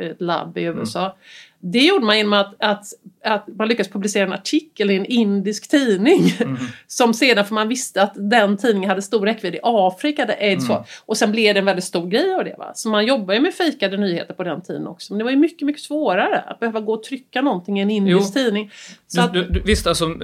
[0.00, 1.16] i ett labb i USA.
[1.60, 2.84] Det gjorde man genom att, att,
[3.24, 6.22] att man lyckades publicera en artikel i en indisk tidning.
[6.86, 10.68] Som sedan, för man visste att den tidningen hade stor räckvidd i Afrika där aids
[10.68, 10.84] var.
[11.06, 12.54] Och sen blev det en väldigt stor grej av det.
[12.58, 12.72] Va?
[12.74, 15.12] Så man jobbar ju med fejkade nyheter på den tiden också.
[15.12, 17.90] Men det var ju mycket, mycket svårare att behöva gå och trycka någonting i en
[17.90, 18.42] indisk Jo.
[18.42, 18.70] tidning.
[19.06, 20.14] Så att, Du, du, du, visst, alltså,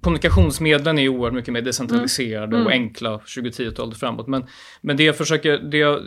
[0.00, 2.66] kommunikationsmedlen är ju oerhört mycket mer decentraliserade Mm.
[2.66, 4.26] och enkla 2010-talet framåt.
[4.28, 4.44] Men,
[4.80, 6.00] men det jag försöker, det jag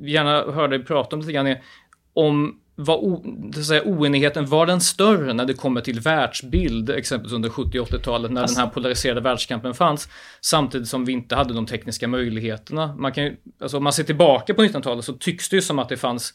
[0.00, 1.62] gärna hör dig prata om lite grann är
[2.14, 3.22] om var o,
[3.66, 8.30] säga, oenigheten, var den större när det kommer till världsbild, exempelvis under 70 och 80-talet
[8.32, 10.08] när Alltså- den här polariserade världskampen fanns,
[10.40, 12.94] samtidigt som vi inte hade de tekniska möjligheterna.
[12.98, 15.78] Man kan ju, alltså om man ser tillbaka på 1900-talet så tycks det ju som
[15.78, 16.34] att det fanns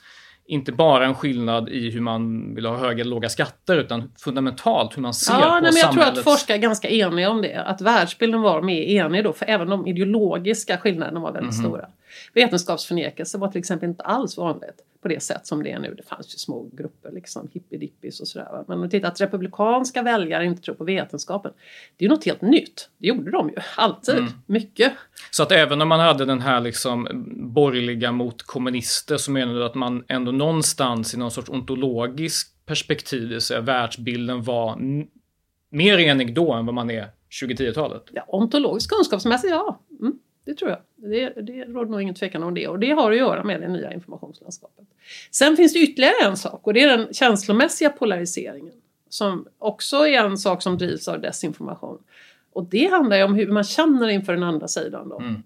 [0.49, 4.97] inte bara en skillnad i hur man vill ha höga eller låga skatter, utan fundamentalt
[4.97, 7.41] hur man ser Ja, på nej, men jag tror att forskare är ganska eniga om
[7.41, 7.63] det.
[7.63, 11.85] Att världsbilden var mer enig då, för även de ideologiska skillnaderna var väldigt stora.
[12.33, 15.93] Vetenskapsförnekelse var till exempel inte alls vanligt på det sätt som det är nu.
[15.93, 18.47] Det fanns ju små grupper, liksom hippiedippis och sådär.
[18.51, 18.65] va.
[18.67, 21.51] Men att titta att republikanska väljare inte tror på vetenskapen,
[21.97, 22.89] det är ju något helt nytt.
[22.97, 24.15] Det gjorde de ju, alltid.
[24.15, 24.31] Mm.
[24.45, 24.93] Mycket.
[25.31, 27.07] Så att även om man hade den här liksom
[27.53, 33.21] borgerliga mot kommunister så menar du att man ändå någonstans i någon sorts ontologisk perspektiv,
[33.21, 34.77] det vill säga världsbilden var
[35.69, 37.09] mer enig då än vad man är
[37.41, 38.03] 2010-talet?
[38.11, 39.79] Ja, ontologiskt kunskapsmässigt, ja.
[39.99, 40.79] Mm, det tror jag.
[40.95, 42.67] Det, det råder nog ingen tvekan om det.
[42.67, 44.85] Och det har att göra med det nya informationslandskapet.
[45.31, 48.73] Sen finns det ytterligare en sak och det är den känslomässiga polariseringen.
[49.09, 51.97] Som också är en sak som drivs av desinformation.
[52.53, 55.09] Och det handlar ju om hur man känner inför den andra sidan.
[55.09, 55.19] Då.
[55.19, 55.43] Mm.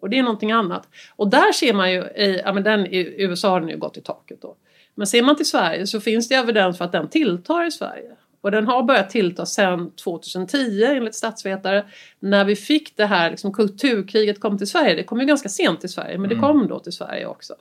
[0.00, 0.88] Och det är någonting annat.
[1.16, 3.96] Och där ser man ju, i, ja, men den, i USA har den ju gått
[3.96, 4.56] i taket då.
[4.94, 8.16] Men ser man till Sverige så finns det evidens för att den tilltar i Sverige.
[8.46, 11.84] Och den har börjat tillta sedan 2010 enligt statsvetare.
[12.20, 14.94] När vi fick det här liksom, kulturkriget kom till Sverige.
[14.94, 17.54] Det kom ju ganska sent till Sverige men det kom då till Sverige också.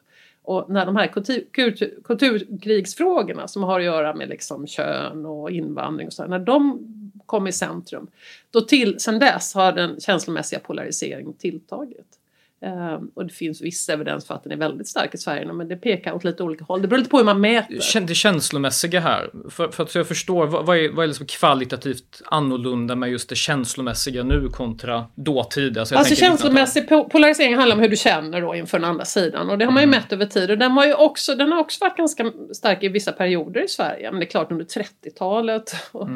[0.44, 5.52] Och när de här kultur, kultur, kulturkrigsfrågorna som har att göra med liksom kön och
[5.52, 6.80] invandring och så, när de
[7.26, 8.08] kom i centrum.
[8.52, 12.20] Då till, sen dess har den känslomässiga polariseringen tilltagit.
[12.62, 15.68] Ehm, och det finns viss evidens för att den är väldigt stark i Sverige men
[15.68, 16.82] det pekar åt lite olika håll.
[16.82, 17.76] Det beror lite på hur man mäter.
[17.76, 22.22] Det känslomässiga här, för, för att jag förstår, vad, vad är, vad är liksom kvalitativt
[22.26, 25.78] annorlunda med just det känslomässiga nu kontra dåtid?
[25.78, 26.42] Alltså, Alltså tänker 1900-talet.
[26.42, 29.66] känslomässig po- polarisering handlar om hur du känner då inför den andra sidan och det
[29.66, 31.98] har man ju mätt över tid och den, har ju också, den har också varit
[31.98, 34.12] ganska stark i vissa perioder i Sverige.
[34.12, 36.10] Men det är klart under 30-talet och,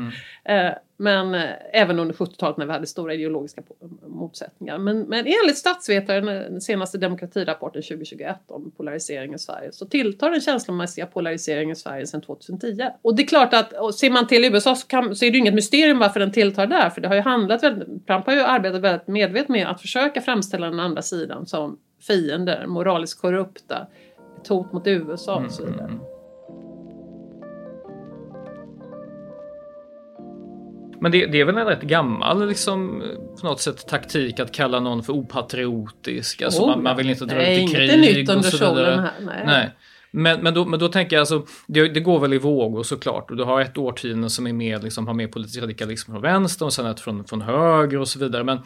[0.51, 3.61] eh, men eh, även under 70-talet när vi hade stora ideologiska
[4.07, 4.77] motsättningar.
[4.77, 10.41] Men, men enligt statsvetaren, den senaste demokratirapporten 2021 om polarisering i Sverige, så tilltar den
[10.41, 12.89] känslomässiga polariseringen i Sverige sedan 2010.
[13.01, 15.39] Och det är klart att ser man till USA så, kan, så är det ju
[15.39, 18.41] inget mysterium varför den tilltar där, för det har ju handlat väldigt, Trump har ju
[18.41, 23.87] arbetat väldigt medvetet med att försöka framställa den andra sidan som fiender, moraliskt korrupta,
[24.41, 25.91] ett hot mot USA och så vidare.
[31.01, 33.03] Men det, det, är väl en rätt gammal liksom,
[33.41, 36.41] på något sätt taktik att kalla någon för opatriotisk.
[36.41, 37.89] Alltså, oh, man, man, vill inte dra nej, ut i krig.
[37.93, 39.11] Inte nytt under solen här.
[39.21, 39.43] Nej.
[39.45, 39.71] nej.
[40.11, 43.31] Men, men, då, men då tänker jag alltså, det, det, går väl i vågor såklart.
[43.31, 46.65] Och du har ett årtionde som är mer, liksom, har mer politisk radikalism från vänster
[46.65, 48.43] och sen ett från, från höger och så vidare.
[48.43, 48.59] Men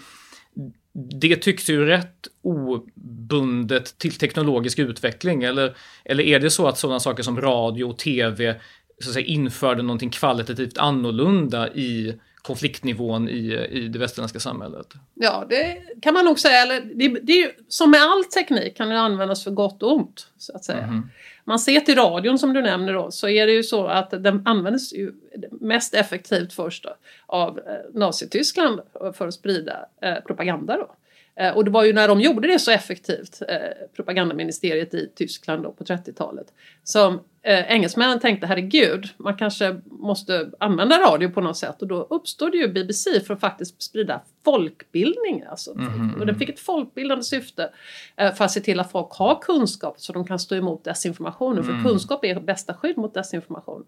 [1.19, 5.43] det tycks ju rätt obundet till teknologisk utveckling.
[5.43, 8.56] Eller, eller är det så att sådana saker som radio och tv
[9.01, 14.93] så att säga, införde någonting kvalitativt annorlunda i konfliktnivån i, i det västerländska samhället.
[15.13, 16.62] Ja, det kan man nog säga.
[16.62, 20.27] Eller det, det som med all teknik kan den användas för gott och ont.
[20.38, 20.84] Så att säga.
[20.84, 21.10] Mm.
[21.43, 24.41] Man ser till radion som du nämner då, så är det ju så att den
[24.45, 25.13] användes ju
[25.51, 28.79] mest effektivt först då, av eh, Nazityskland
[29.13, 30.77] för att sprida eh, propaganda.
[30.77, 30.95] Då.
[31.36, 33.58] Eh, och det var ju när de gjorde det så effektivt, eh,
[33.95, 36.47] propagandaministeriet i Tyskland då på 30-talet,
[36.84, 42.08] som eh, engelsmännen tänkte herregud, man kanske måste använda radio på något sätt och då
[42.10, 45.43] uppstod ju BBC för att faktiskt sprida folkbildning.
[45.49, 45.71] Alltså.
[45.71, 46.15] Mm.
[46.19, 47.69] Och den fick ett folkbildande syfte
[48.15, 51.63] eh, för att se till att folk har kunskap så de kan stå emot desinformationen.
[51.63, 51.84] Mm.
[51.84, 53.84] För kunskap är bästa skydd mot desinformation.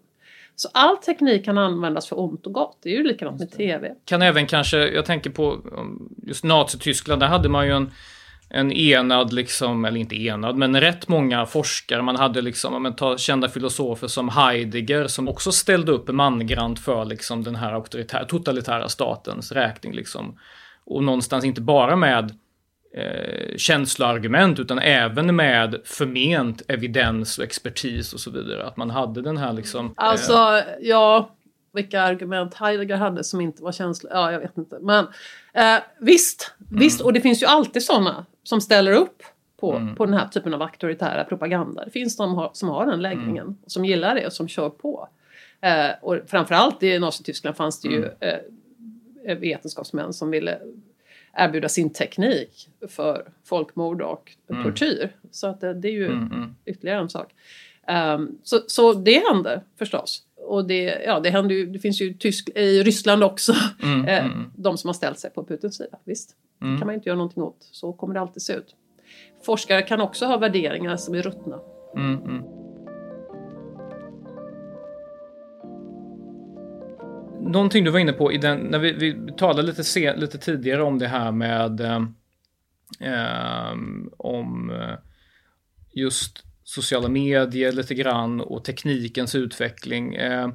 [0.56, 2.78] Så all teknik kan användas för ont och gott.
[2.82, 3.94] Det är ju likadant med TV.
[4.04, 5.60] Kan även kanske, jag tänker på
[6.22, 7.90] just Nazityskland, där hade man ju en
[8.48, 12.02] en enad, liksom, eller inte enad, men rätt många forskare.
[12.02, 17.04] Man hade liksom, men ta kända filosofer som Heidegger som också ställde upp mangrant för
[17.04, 19.92] liksom den här auktoritära, totalitära statens räkning.
[19.92, 20.38] Liksom.
[20.84, 22.34] Och någonstans inte bara med
[22.96, 28.66] eh, känsloargument utan även med förment evidens och expertis och så vidare.
[28.66, 29.86] Att man hade den här liksom...
[29.86, 29.92] Eh...
[29.96, 31.30] Alltså, ja,
[31.72, 34.10] vilka argument Heidegger hade som inte var känslo...
[34.12, 34.78] Ja, jag vet inte.
[34.80, 35.06] Men
[35.54, 36.80] eh, visst, mm.
[36.80, 39.22] visst, och det finns ju alltid sådana som ställer upp
[39.56, 39.96] på, mm.
[39.96, 41.84] på den här typen av auktoritära propaganda.
[41.84, 43.56] Det finns de som har den läggningen, mm.
[43.66, 45.08] som gillar det och som kör på.
[45.60, 48.40] Eh, och framförallt i Nazityskland fanns det ju mm.
[49.26, 50.58] eh, vetenskapsmän som ville
[51.32, 54.64] erbjuda sin teknik för folkmord och mm.
[54.64, 55.12] tortyr.
[55.30, 57.34] Så att det, det är ju mm, ytterligare en sak.
[57.88, 60.25] Um, så, så det hände förstås.
[60.46, 64.24] Och det, ja, det, händer ju, det finns ju Tysk, i Ryssland också, mm, eh,
[64.24, 64.50] mm.
[64.56, 65.98] de som har ställt sig på Putins sida.
[66.04, 66.72] Visst, mm.
[66.72, 67.68] det kan man inte göra någonting åt.
[67.72, 68.74] Så kommer det alltid se ut.
[69.46, 71.60] Forskare kan också ha värderingar som är ruttna.
[71.96, 72.42] Mm, mm.
[77.52, 80.82] Någonting du var inne på i den, när vi, vi talade lite, se, lite tidigare
[80.82, 82.02] om det här med eh,
[83.00, 83.72] eh
[84.16, 84.98] om eh,
[85.92, 90.14] just sociala medier lite grann och teknikens utveckling.
[90.14, 90.48] Eh,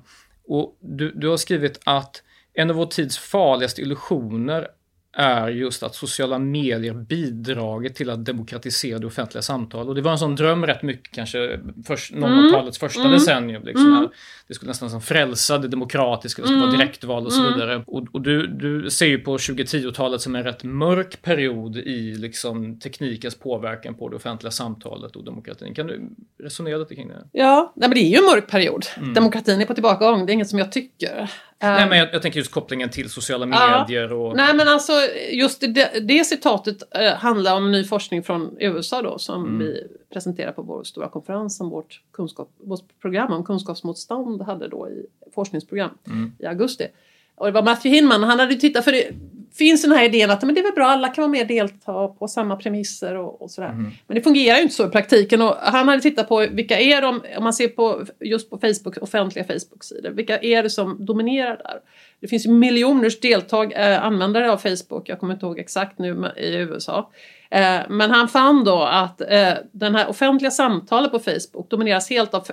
[0.47, 4.67] och du, du har skrivit att en av vår tids farligaste illusioner
[5.13, 9.87] är just att sociala medier bidragit till att demokratisera det offentliga samtalet.
[9.87, 12.89] Och det var en sån dröm rätt mycket kanske först, 00-talets mm.
[12.89, 13.11] första mm.
[13.11, 13.63] decennium.
[13.63, 14.09] Liksom, mm.
[14.47, 16.69] Det skulle nästan som frälsa det demokratiska, det skulle mm.
[16.69, 17.53] vara direktval och så mm.
[17.53, 17.83] vidare.
[17.87, 22.79] Och, och, du, du ser ju på 2010-talet som en rätt mörk period i liksom,
[22.79, 25.73] teknikens påverkan på det offentliga samtalet och demokratin.
[25.73, 26.09] Kan du
[26.43, 27.27] resonera lite kring det?
[27.31, 28.85] Ja, nej, men det är ju en mörk period.
[28.97, 29.13] Mm.
[29.13, 31.29] Demokratin är på tillbakagång, det är inget som jag tycker.
[31.61, 34.35] Nej, men jag, jag, tänker just kopplingen till sociala medier ja, och...
[34.35, 34.93] Nej, men alltså
[35.31, 39.59] just det, det citatet eh, handlar om ny forskning från USA då som mm.
[39.59, 44.89] vi presenterade på vår stora konferens som vårt, kunskap, vårt program om kunskapsmotstånd hade då
[44.89, 46.31] i forskningsprogram mm.
[46.39, 46.87] i augusti.
[47.35, 49.11] Och det var Matthew Hinman, han hade tittat för det
[49.53, 51.47] finns den här idén att men det är väl bra, alla kan vara med och
[51.47, 53.69] delta på samma premisser och, och sådär.
[53.69, 53.91] Mm.
[54.07, 57.01] Men det fungerar ju inte så i praktiken och han hade tittat på vilka är
[57.01, 61.57] de, om man ser på just på Facebook, offentliga Facebook-sidor, vilka är det som dominerar
[61.57, 61.79] där?
[62.19, 66.31] Det finns ju miljoners deltag, eh, användare av Facebook, jag kommer inte ihåg exakt nu
[66.37, 67.11] i USA.
[67.49, 72.33] Eh, men han fann då att eh, den här offentliga samtalet på Facebook domineras helt
[72.33, 72.47] av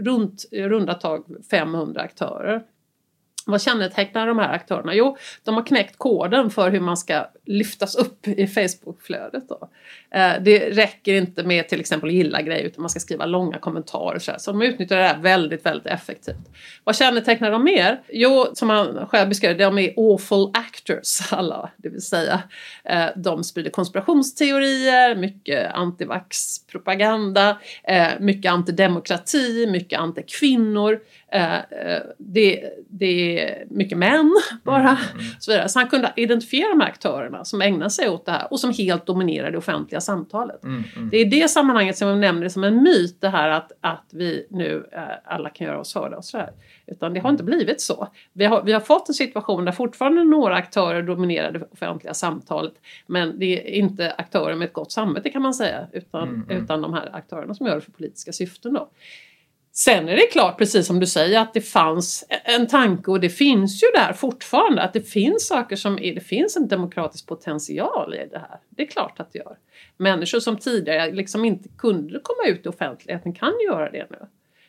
[0.00, 2.62] runt, runda tag 500 aktörer.
[3.46, 4.94] Vad kännetecknar de här aktörerna?
[4.94, 9.48] Jo, de har knäckt koden för hur man ska lyftas upp i Facebookflödet.
[9.48, 9.68] Då.
[10.10, 13.58] Eh, det räcker inte med till exempel att gilla grejer utan man ska skriva långa
[13.58, 14.18] kommentarer.
[14.18, 16.50] Så, så de utnyttjar det här väldigt, väldigt effektivt.
[16.84, 18.00] Vad kännetecknar de mer?
[18.08, 21.70] Jo, som han själv beskrev de är awful actors alla.
[21.76, 22.42] Det vill säga,
[22.84, 31.00] eh, de sprider konspirationsteorier, mycket antivax-propaganda, eh, mycket antidemokrati, mycket antikvinnor
[32.18, 34.80] Det, det, det är mycket män bara.
[34.80, 34.98] Mm,
[35.38, 35.68] Så, vidare.
[35.68, 38.72] så han kunde identifiera de här aktörerna som ägnar sig åt det här och som
[38.72, 40.64] helt dominerar det offentliga samtalet.
[40.64, 41.10] Mm, mm.
[41.10, 43.72] Det är i det sammanhanget som jag nämner det som en myt det här att,
[43.80, 46.50] att vi nu eh, alla kan göra oss hörda och sådär.
[46.86, 48.08] Utan det har inte blivit så.
[48.32, 52.74] Vi har, vi har fått en situation där fortfarande några aktörer dominerar det offentliga samtalet.
[53.06, 55.86] Men det är inte aktörer med ett gott samvete kan man säga.
[55.92, 56.64] Utan, Mm, mm.
[56.64, 58.72] utan de här aktörerna som gör det för politiska syften.
[58.72, 58.88] Då.
[59.76, 63.28] Sen är det klart, precis som du säger, att det fanns en tanke och det
[63.28, 68.14] finns ju där fortfarande att det finns saker som är, det finns en demokratisk potential
[68.14, 68.58] i det här.
[68.70, 69.56] Det är klart att det gör.
[69.96, 74.18] Människor som tidigare liksom inte kunde komma ut i offentligheten kan göra det nu.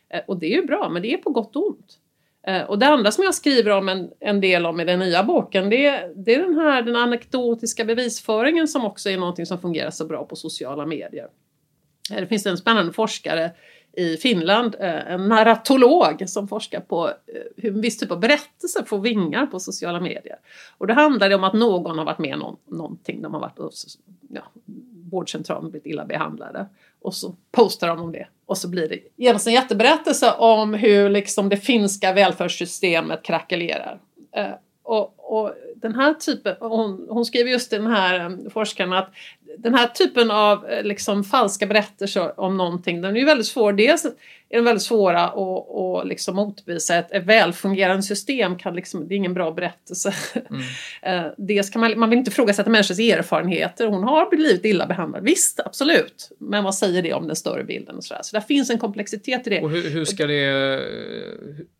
[0.09, 1.97] Eh, och det är ju bra, men det är på gott och ont.
[2.47, 5.23] Eh, och det andra som jag skriver om en, en del om i den nya
[5.23, 9.59] boken det, är- det är den här den anekdotiska bevisföringen som också är någonting som
[9.61, 11.27] fungerar så bra på sociala medier.
[12.09, 13.51] Det finns en spännande forskare
[13.97, 17.13] i Finland, eh, en narratolog som forskar på eh,
[17.57, 20.35] hur en viss typ av berättelser får vingar på sociala medier.
[20.77, 23.97] Och det handlar om att någon har varit med om någonting, de har varit hos
[24.29, 24.41] ja,
[25.11, 26.65] vårdcentralen och blivit illa behandlade.
[27.01, 28.27] Och så postar de om det.
[28.45, 33.99] Och så blir det genast en jätteberättelse om hur liksom det finska välfärdssystemet krackelerar.
[34.31, 34.51] Eh,
[34.83, 39.13] och, och den här typen, hon, hon skriver just den här eh, forskaren att
[39.57, 43.73] den här typen av eh, liksom, falska berättelser om någonting, den är ju väldigt svår.
[43.73, 44.05] Dels
[44.49, 46.95] är den väldigt svåra att och liksom motbevisa.
[46.95, 50.13] Ett, ett välfungerande system kan liksom, det är ingen bra berättelse.
[51.01, 53.87] Eh, Dels kan man, man vill inte ifrågasätta människors erfarenheter.
[53.87, 55.23] Hon har blivit illa behandlad.
[55.23, 56.31] Visst, absolut.
[56.39, 57.95] Men vad säger det om den större bilden?
[57.95, 58.21] Och så, där.
[58.23, 59.61] så där finns en komplexitet i det.
[59.61, 60.81] Och hur, hur ska det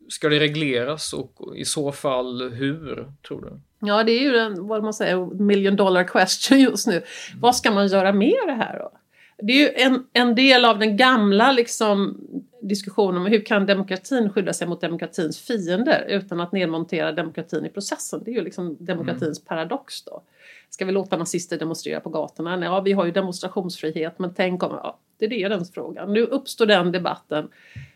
[0.10, 3.60] ska det regleras och i så fall hur, tror du?
[3.88, 7.02] Ja, det är ju den, vad man säger, million dollar question just nu.
[7.42, 8.92] Vad ska man göra med det här då?
[9.38, 12.18] Det är ju en, en del av den gamla liksom,
[12.62, 17.70] diskussionen om hur kan demokratin skydda sig mot demokratins fiender utan att nedmontera demokratin i
[17.70, 18.22] processen.
[18.26, 20.22] Det är ju liksom demokratins paradox då.
[20.70, 22.56] Ska vi låta nazister demonstrera på gatorna?
[22.56, 24.80] Nej, ja, vi har ju demonstrationsfrihet, men tänk om...
[24.84, 26.14] Ja, det är den frågan.
[26.14, 27.48] Nu uppstår den debatten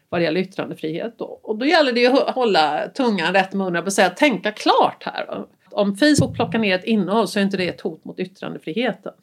[0.09, 1.39] vad det gäller yttrandefrihet då.
[1.43, 5.03] Och då gäller det ju att hålla tungan rätt i munnen och säga tänka klart
[5.03, 5.25] här.
[5.25, 5.47] va.
[5.71, 9.13] Om Facebook plockar ner ett innehåll så är inte det ett hot mot yttrandefriheten.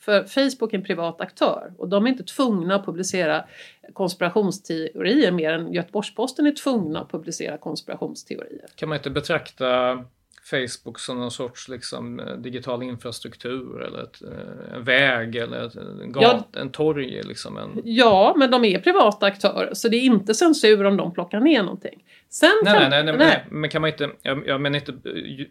[0.00, 3.44] För Facebook är en privat aktör och de är inte tvungna att publicera
[3.92, 8.66] konspirationsteorier mer än Göteborgs-Posten är tvungna att publicera konspirationsteorier.
[8.74, 10.04] Kan man inte betrakta
[10.50, 15.76] Facebook som någon sorts liksom, eh, digital infrastruktur eller ett, eh, en väg eller ett,
[15.76, 17.22] en, gat, en torg?
[17.22, 17.80] Liksom, en...
[17.84, 21.62] Ja, men de är privata aktörer så det är inte censur om de plockar ner
[21.62, 22.04] någonting.
[22.28, 24.92] Sen Nej, kan, nej, nej, nej, nej, men kan man inte, jag, jag menar inte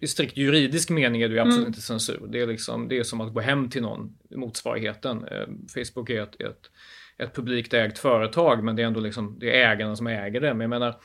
[0.02, 1.68] i strikt juridisk mening är det ju absolut Mm.
[1.68, 2.22] inte censur.
[2.30, 5.26] Det är, liksom, det är som att gå hem till någon, motsvarigheten.
[5.32, 6.72] Eh, Facebook är ett, ett,
[7.18, 10.54] ett publikt ägt företag men det är ändå liksom, det är ägarna som äger det.
[10.54, 10.96] Men jag menar,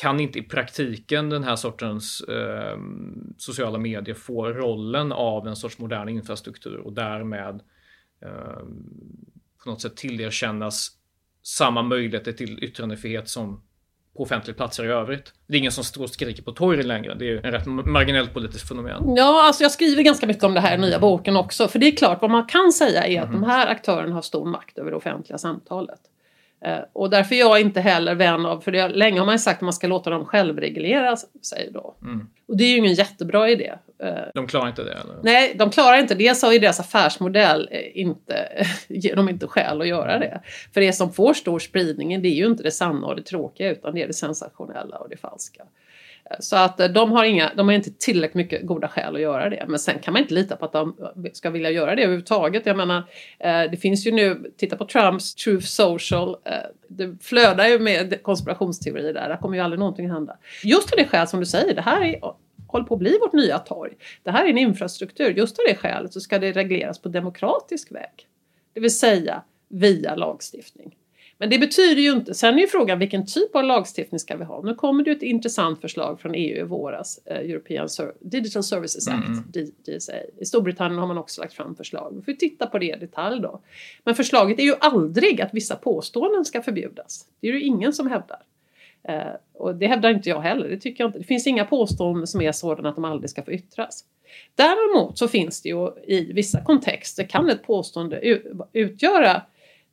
[0.00, 2.78] kan inte i praktiken den här sortens eh,
[3.38, 7.60] sociala medier få rollen av en sorts modern infrastruktur och därmed
[8.24, 8.62] eh,
[9.64, 10.88] på något sätt tillerkännas
[11.42, 13.62] samma möjligheter till yttrandefrihet som
[14.16, 15.32] på offentliga platser i övrigt.
[15.46, 17.14] Det är ingen som står och skriker på torgen längre.
[17.14, 19.14] Det är en rätt marginellt politiskt fenomen.
[19.16, 21.68] Ja, alltså jag skriver ganska mycket om det här i nya boken också.
[21.68, 23.40] För det är klart, vad man kan säga är att Mhm.
[23.40, 26.00] de här aktörerna har stor makt över det offentliga samtalet.
[26.64, 29.38] Eh, och därför är jag inte heller vän av, för det, länge har man ju
[29.38, 31.94] sagt att man ska låta dem självreglera sig då.
[32.02, 32.28] Mm.
[32.48, 33.72] Och det är ju ingen jättebra idé.
[34.02, 35.14] Eh, De klarar inte det eller?
[35.22, 36.34] Nej, de klarar inte det.
[36.36, 40.40] Så är deras affärsmodell eh, inte, ger dem inte skäl att göra det.
[40.74, 43.70] För det som får stor spridning det är ju inte det sanna och det tråkiga
[43.70, 45.62] utan det är det sensationella och det falska.
[46.38, 49.50] Så att eh, de har, inga, de har inte tillräckligt mycket goda skäl att göra
[49.50, 49.64] det.
[49.68, 52.66] Men sen kan man inte lita på att de eh, ska vilja göra det överhuvudtaget.
[52.66, 52.98] Jag menar,
[53.38, 56.36] eh, det finns ju nu, titta på Trumps Truth Social.
[56.88, 59.28] Det flödar ju med konspirationsteorier där.
[59.28, 60.36] Där kommer ju aldrig någonting hända.
[60.64, 62.20] Just av det skäl som du säger, det här är
[62.66, 63.92] håller på att bli vårt nya torg.
[64.22, 65.30] Det här är en infrastruktur.
[65.30, 68.28] Just av det skälet så ska det regleras på demokratisk väg.
[68.72, 70.96] Det vill säga via lagstiftning.
[71.40, 74.44] Men det betyder ju inte, sen är ju frågan vilken typ av lagstiftning ska vi
[74.44, 74.62] ha?
[74.62, 77.88] Nu kommer det ju ett intressant förslag från EU i våras, eh, European
[78.20, 79.70] Digital Services Act, Mm.
[79.86, 80.12] DSA.
[80.38, 82.12] I Storbritannien har man också lagt fram förslag.
[82.16, 83.60] Vi får titta på det i detalj då.
[84.04, 87.26] Men förslaget är ju aldrig att vissa påståenden ska förbjudas.
[87.40, 88.42] Det är ju ingen som hävdar.
[89.02, 90.68] Eh, och det hävdar inte jag heller.
[90.68, 91.18] Det tycker jag inte.
[91.18, 94.04] Det finns inga påståenden som är sådana att de aldrig ska få yttras.
[94.54, 98.40] Däremot så finns det ju i vissa kontexter kan ett påstående
[98.72, 99.42] utgöra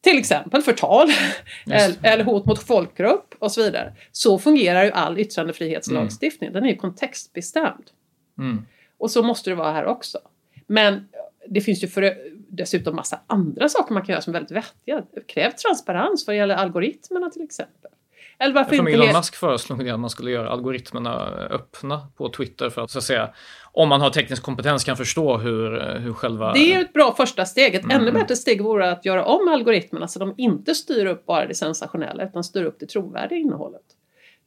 [0.02, 1.08] till exempel förtal
[1.66, 3.94] eller, eller hot mot folkgrupp och så vidare.
[4.12, 6.54] Så fungerar ju all yttrandefrihetslagstiftning.
[6.54, 7.92] Den är ju kontextbestämd.
[8.38, 8.66] Mm.
[8.98, 10.20] Och så måste det vara här också.
[10.68, 11.08] Men
[11.50, 12.18] det finns ju för,
[12.50, 15.04] dessutom massa andra saker man kan göra som är väldigt vettiga.
[15.28, 17.92] Kräv transparens vad gäller algoritmerna till exempel.
[18.40, 19.04] Eller varför Eftersom inte...
[19.04, 22.98] Elon Musk föreslog det att man skulle göra algoritmerna öppna på Twitter för att så
[22.98, 23.30] att säga,
[23.72, 26.54] om man har teknisk kompetens kan förstå hur, hur själva...
[26.54, 27.76] Det är ett bra första steg.
[27.76, 28.02] Ett Mm.
[28.02, 31.56] ännu bättre steg vore att göra om algoritmerna så de inte styr upp bara det
[31.56, 33.82] sensationella utan styr upp det trovärdiga innehållet.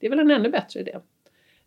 [0.00, 0.96] Det är väl en ännu bättre idé.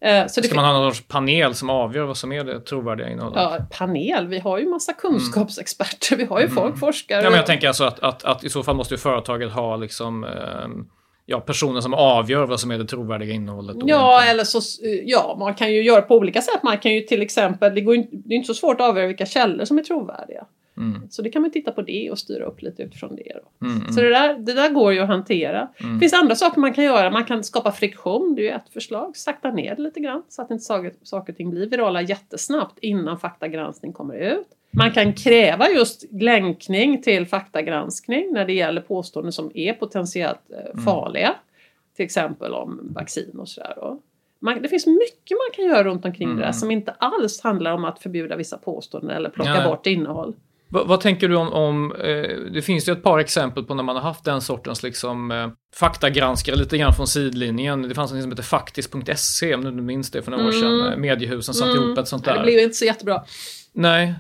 [0.02, 3.10] Eh, Så Ska man ha någon sorts panel som avgör vad som är det trovärdiga
[3.10, 3.42] innehållet?
[3.42, 4.28] Ja, panel.
[4.28, 6.16] Vi har ju massa kunskapsexperter.
[6.16, 7.18] Vi har ju folk, forskare.
[7.18, 7.26] Mm.
[7.26, 9.76] Ja, men jag tänker alltså att, att, att i så fall måste ju företaget ha
[9.76, 10.86] liksom, ehm,
[11.26, 13.78] ja, personer som avgör vad som är det trovärdiga innehållet.
[13.86, 14.32] Ja, inte.
[14.32, 14.60] eller så,
[15.06, 16.64] ja, man kan ju göra på olika sätt.
[16.64, 19.26] Man kan ju till exempel, det, går det är inte så svårt att avgöra vilka
[19.26, 20.46] källor som är trovärdiga.
[20.78, 21.02] Mm.
[21.10, 23.34] Så det kan man titta på det och styra upp lite utifrån det.
[23.44, 23.68] Då.
[23.68, 25.68] Mm, Så det där, det där går ju att hantera.
[25.78, 27.12] Det finns andra saker man kan göra.
[27.12, 29.18] Man kan skapa friktion, det är ju ett förslag.
[29.18, 32.80] Sakta ner det lite grann så att inte saker, saker och ting blir virala jättesnabbt
[32.80, 34.48] innan faktagranskning kommer ut.
[34.78, 40.84] Man kan kräva just länkning till faktagranskning när det gäller påståenden som är potentiellt eh,
[40.84, 41.36] farliga.
[41.96, 43.78] Till exempel om vaccin och sådär.
[44.40, 47.72] Man, det finns mycket man kan göra runt omkring det där som inte alls handlar
[47.72, 49.68] om att förbjuda vissa påståenden eller plocka Nej.
[49.68, 50.34] bort innehåll.
[50.74, 53.84] Vad, vad tänker du om, om eh, det finns ju ett par exempel på när
[53.84, 57.82] man har haft den sortens liksom, eh, faktagranskare lite grann från sidlinjen.
[57.82, 60.92] Det fanns en som heter faktis.se, om du minns det för några år sedan.
[60.92, 62.38] Eh, Mediehusen satte ihop ett sånt där.
[62.38, 63.24] det blev inte så jättebra.
[63.74, 64.14] Nej.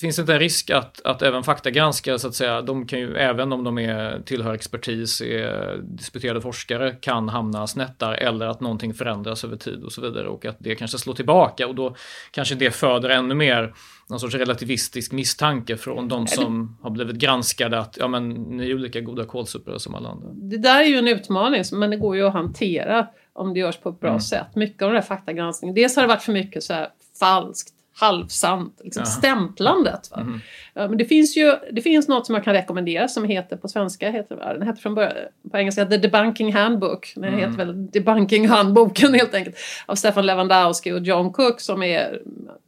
[0.00, 3.16] Finns det inte en risk att, att även faktagranskare, så att säga, de kan ju,
[3.16, 8.60] även om de är, tillhör expertis, är disputerade forskare, kan hamna snett där, eller att
[8.60, 11.94] någonting förändras över tid och så vidare, och att det kanske slår tillbaka, och då
[12.30, 13.74] kanske det föder ännu mer
[14.08, 18.68] någon sorts relativistisk misstanke från de som har blivit granskade att ja, men, ni är
[18.68, 20.28] ju lika goda kålsupare som alla andra.
[20.32, 23.76] Det där är ju en utmaning, men det går ju att hantera om det görs
[23.76, 24.20] på ett bra Mm.
[24.20, 24.46] sätt.
[24.54, 26.88] Mycket av den här faktagranskningen, dels har det varit för mycket så här
[27.20, 30.10] falskt, halvsant, liksom stämplandet.
[30.10, 30.20] Va?
[30.22, 30.40] Mhm.
[30.74, 33.68] Ja, Men det finns ju det finns något som jag kan rekommendera som heter på
[33.68, 35.12] svenska, heter, den heter från början,
[35.50, 37.12] på engelska The Debunking Handbook.
[37.16, 37.40] Den Mm.
[37.40, 39.56] heter väl Debunking Handboken helt enkelt.
[39.86, 42.20] Av Stefan Lewandowski och John Cook som är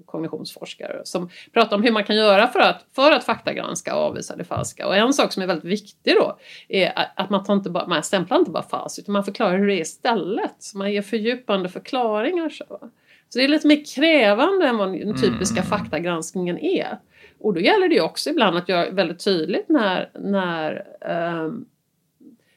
[0.06, 1.00] kognitionsforskare.
[1.04, 4.44] Som pratar om hur man kan göra för att, för att faktagranska och avvisa det
[4.44, 4.86] falska.
[4.86, 8.02] Och en sak som är väldigt viktig då är att man, tar inte bara, man
[8.02, 10.54] stämplar inte bara falskt utan man förklarar hur det är istället.
[10.58, 12.48] Så man ger fördjupande förklaringar.
[12.48, 12.64] Så.
[13.32, 16.98] Så det är lite mer krävande än vad den typiska faktagranskningen är.
[17.38, 21.64] Och då gäller det ju också ibland att göra väldigt tydligt när, när, ehm,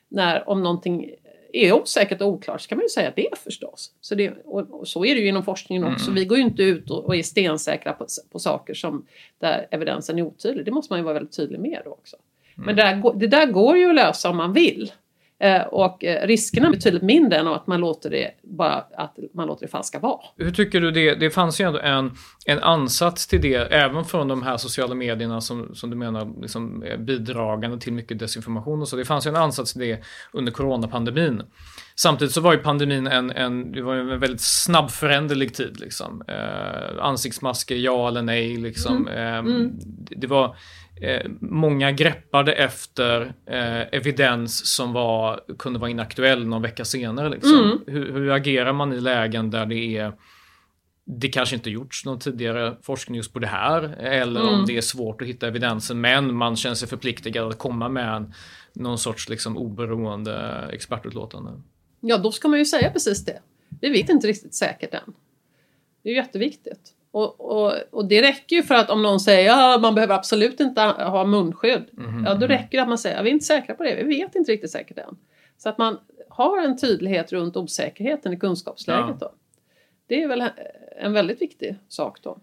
[0.10, 1.12] när om någonting
[1.54, 3.92] är osäkert och oklart så kan man ju säga det förstås.
[4.02, 6.12] Så, det, och, så är det ju inom forskningen också.
[6.12, 9.06] Vi går ju inte ut och, och är stensäkra på, på saker som
[9.40, 10.66] där evidensen är otydlig.
[10.66, 12.18] Det måste man ju vara väldigt tydlig med då också.
[12.56, 14.92] Men det där, det där går ju att lösa om man vill.
[15.40, 19.48] Eh, och eh, riskerna är betydligt mindre än att man låter det, bara, att man
[19.48, 20.20] låter det falska vara.
[20.38, 21.16] Hur tycker du det?
[21.16, 22.12] Det fanns ju ändå en,
[22.46, 26.84] en ansats till det, även från de här sociala medierna som, som du menar liksom
[27.00, 28.96] bidragande till mycket desinformation och så.
[28.96, 31.42] Det fanns ju en ansats till det under coronapandemin.
[31.96, 35.80] Samtidigt så var ju pandemin en, en, det var en väldigt snabbföränderlig tid.
[35.80, 36.24] Liksom.
[36.28, 38.58] Eh, ansiktsmasker, ja eller nej.
[38.58, 39.08] Liksom.
[39.08, 39.44] Eh,
[39.80, 40.56] det, det var
[41.02, 47.30] eh, många greppade efter eh, evidens som var, kunde vara inaktuell någon vecka senare.
[47.30, 47.84] Liksom.
[47.88, 50.14] Hur, hur agerar man i lägen där det är
[51.06, 54.82] det kanske inte gjorts någon tidigare forskning just på det här eller om det är
[54.82, 58.34] svårt att hitta evidensen men man känner sig förpliktigad att komma med en,
[58.74, 61.52] någon sorts liksom oberoende expertutlåtande.
[62.02, 63.40] Ja, då ska man ju säga precis det.
[63.82, 65.14] Vi vet inte riktigt säkert än.
[66.04, 66.95] Det är ju jätteviktigt.
[67.16, 70.60] Och, och, och det räcker ju för att om någon säger att man behöver absolut
[70.60, 71.84] inte ha munskydd.
[72.26, 73.96] Ja, då räcker det att man säger att vi är inte säkra på det.
[73.96, 75.18] Vi vet inte riktigt säkert än.
[75.58, 75.98] Så att man
[76.30, 79.32] har en tydlighet runt osäkerheten i kunskapsläget då.
[80.08, 80.44] Det är väl
[81.02, 82.38] en väldigt viktig sak då.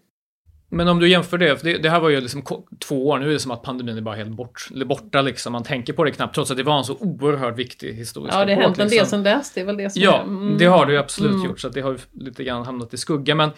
[0.69, 2.43] Men om du jämför det, det, det här var ju liksom
[2.87, 5.53] två år, nu är det som att pandemin är bara helt bort, borta liksom.
[5.53, 8.45] Man tänker på det knappt, trots att det var en så oerhört viktig historisk Ja,
[8.45, 9.09] det har hänt en del liksom.
[9.09, 9.51] sedan dess.
[9.53, 10.23] Det är väl det som Ja, är...
[10.23, 10.57] Mm.
[10.57, 13.35] det har det ju absolut gjort, så det har ju lite grann hamnat i skugga.
[13.35, 13.49] Men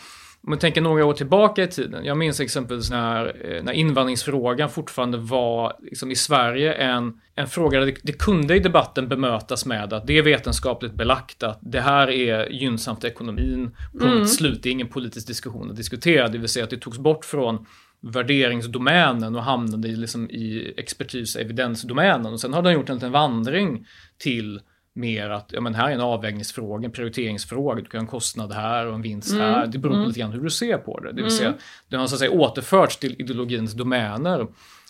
[0.45, 2.05] om man tänker några år tillbaka i tiden.
[2.05, 7.79] Jag minns exempelvis när, eh, när invandringsfrågan fortfarande var liksom, i Sverige en, en fråga
[7.79, 11.81] där det, det kunde i debatten bemötas med att det är vetenskapligt belagt att det
[11.81, 13.75] här är gynnsamt för ekonomin.
[13.99, 14.63] Punkt slut.
[14.63, 16.27] Det är ingen politisk diskussion att diskutera.
[16.27, 17.65] Det vill säga att det togs bort från
[18.01, 22.33] värderingsdomänen och hamnade i, liksom, i expertis och evidensdomänen.
[22.33, 23.85] Och sen har den gjort en liten vandring
[24.17, 24.59] till
[24.95, 27.81] mer att ja, men här är en avvägningsfråga, en prioriteringsfråga.
[27.81, 29.67] Du kan ha en kostnad här och en vinst här.
[29.67, 31.11] Det beror på lite grann hur du ser på det.
[31.11, 31.53] Det vill säga,
[31.89, 34.47] det har så att säga återförts till ideologins domäner.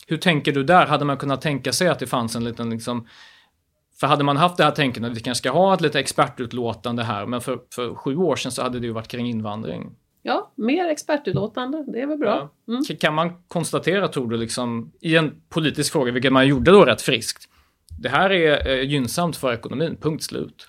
[0.07, 0.85] Hur tänker du där?
[0.85, 3.07] Hade man kunnat tänka sig att det fanns en liten liksom
[3.99, 7.03] för hade man haft det här tänkandet att vi kanske ska ha ett lite expertutlåtande
[7.03, 9.91] här, men för, för sju år sedan så hade det ju varit kring invandring.
[10.21, 11.83] Ja, mer expertutlåtande.
[11.87, 12.49] Det är väl bra.
[12.67, 12.83] Mm.
[12.99, 17.01] Kan man konstatera, tror du, liksom, i en politisk fråga, vilket man gjorde då rätt
[17.01, 17.49] friskt,
[17.97, 20.67] det här är eh, gynnsamt för ekonomin, punkt slut.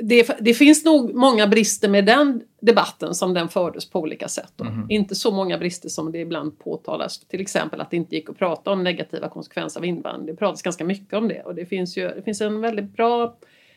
[0.00, 4.60] det, det, finns nog många brister med den debatten som den fördes på olika sätt.
[4.60, 4.86] Mm.
[4.88, 7.18] Inte så många brister som det ibland påtalas.
[7.18, 10.26] Till exempel att det inte gick att prata om negativa konsekvenser av invandring.
[10.26, 13.36] Det pratas ganska mycket om det och det finns, ju, det finns en väldigt bra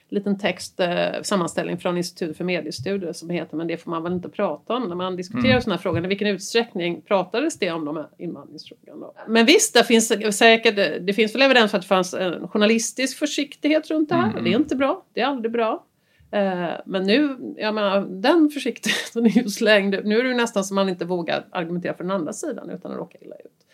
[0.10, 4.14] liten text, eh, sammanställning från Institutet för mediestudier som heter Men det får man väl
[4.14, 5.62] inte prata om när man diskuterar mm.
[5.62, 6.06] sådana här frågor.
[6.06, 9.08] I vilken utsträckning pratades det om de här invandringsfrågorna?
[9.28, 13.18] Men visst, det finns säkert, det finns väl evidens för att det fanns en journalistisk
[13.18, 14.30] försiktighet runt det här.
[14.32, 14.44] Mm.
[14.44, 15.86] Det är inte bra, det är aldrig bra.
[16.32, 19.96] Eh, men nu, jag menar, den försiktigheten är ju slängd.
[20.04, 22.92] Nu är det ju nästan som man inte vågar argumentera för den andra sidan utan
[22.92, 23.66] att råka illa ut.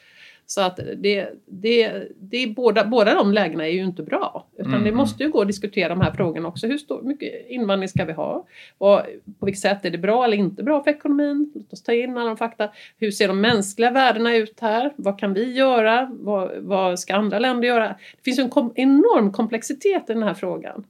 [0.48, 4.48] Så att det, det, det är båda, båda de lägena är ju inte bra.
[4.58, 4.84] Utan mm.
[4.84, 6.68] det måste ju gå att diskutera de här frågorna också.
[6.68, 8.48] Hur stor, mycket invandring ska vi ha?
[8.78, 9.02] Och
[9.39, 11.52] på vilket sätt är det bra eller inte bra för ekonomin?
[11.56, 12.70] Låt oss ta in alla de fakta.
[12.98, 14.93] Hur ser de mänskliga värdena ut här?
[14.96, 16.12] Vad kan vi göra?
[16.14, 17.88] Vad, vad ska andra länder göra?
[17.88, 20.84] Det finns ju en kom, enorm komplexitet i den här frågan.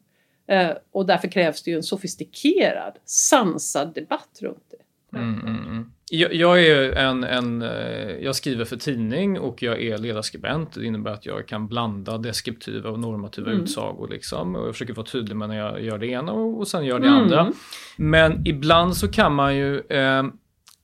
[0.48, 5.18] Eh, och därför krävs det ju en sofistikerad, sansad debatt runt det.
[5.18, 5.92] Mm, mm, mm.
[6.12, 10.74] Jag, jag, är en, en, eh, jag skriver för tidning och jag är ledarskribent.
[10.74, 13.64] Det innebär att jag kan blanda deskriptiva och normativa mm.
[13.64, 14.08] utsagor.
[14.08, 14.56] Liksom.
[14.56, 17.00] Och jag försöker vara tydlig med när jag gör det ena och, och sen gör
[17.00, 17.22] det mm.
[17.22, 17.52] andra.
[17.96, 20.24] Men ibland så kan man ju eh,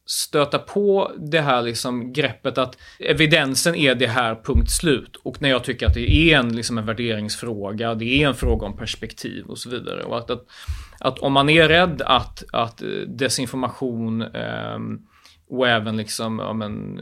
[0.05, 5.15] stöta på det här liksom greppet att evidensen är det här, punkt slut.
[5.23, 8.65] Och när jag tycker att det är en, liksom en värderingsfråga, det är en fråga
[8.65, 10.03] om perspektiv och så vidare.
[10.03, 10.45] Och att, att,
[10.99, 14.79] att om man är rädd att, att desinformation eh,
[15.51, 17.01] och även liksom, ja, men,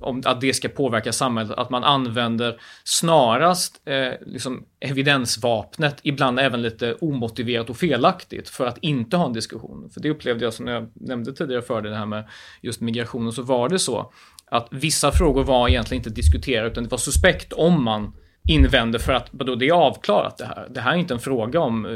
[0.00, 6.62] om att det ska påverka samhället, att man använder snarast eh, liksom evidensvapnet, ibland även
[6.62, 9.90] lite omotiverat och felaktigt, för att inte ha en diskussion.
[9.90, 12.28] För det upplevde jag som jag nämnde tidigare för det här med
[12.62, 14.12] just migrationen, så var det så
[14.46, 18.12] att vissa frågor var egentligen inte diskuterade, utan det var suspekt om man
[18.48, 20.68] invände för att då det är avklarat det här.
[20.70, 21.92] Det här är inte en fråga om eh,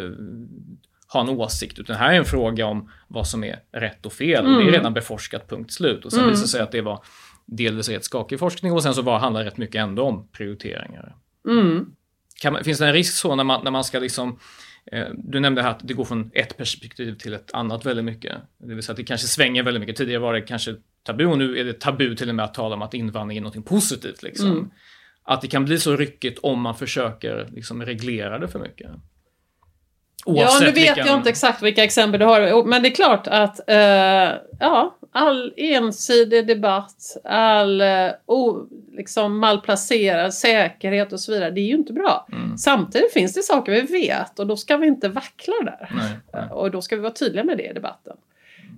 [1.13, 4.45] ha en åsikt, utan här är en fråga om vad som är rätt och fel.
[4.45, 4.53] Mm.
[4.53, 4.75] Och det är mm.
[4.75, 6.05] redan beforskat, punkt slut.
[6.05, 6.31] Och sen mm.
[6.31, 7.05] visade det sig att det var
[7.47, 11.17] delvis rätt skakig forskning och sen så var, handlar rätt mycket ändå om prioriteringar.
[11.49, 11.87] Mm.
[12.45, 14.39] Man, finns det en risk så när man, när man ska liksom
[14.93, 18.37] eh, du nämnde här att det går från ett perspektiv till ett annat väldigt mycket.
[18.59, 19.97] Det vill säga att det kanske svänger väldigt mycket.
[19.97, 22.75] Tidigare var det kanske tabu och nu är det tabu till och med att tala
[22.75, 24.23] om att invandring är något positivt.
[24.23, 24.51] Liksom.
[24.51, 24.71] Mm.
[25.23, 28.91] Att det kan bli så ryckigt om man försöker liksom, reglera det för mycket.
[30.29, 31.07] Oavsett ja, nu vet vilken...
[31.07, 32.65] jag inte exakt vilka exempel du har.
[32.65, 33.77] Men det är klart att eh,
[34.61, 41.67] ja, all ensidig debatt, all eh, o, liksom malplacerad säkerhet och så vidare, det är
[41.67, 42.27] ju inte bra.
[42.33, 42.59] Mm.
[42.59, 45.91] Samtidigt finns det saker vi vet och då ska vi inte vackla där.
[45.95, 46.43] Nej, nej.
[46.43, 48.17] Eh, och då ska vi vara tydliga med det i debatten.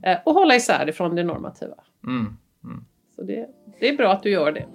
[0.03, 1.75] Eh, och hålla isär det från det normativa.
[2.07, 2.37] Mm.
[2.65, 2.85] Mm.
[3.17, 3.47] Så det,
[3.81, 4.67] det är bra att du gör det.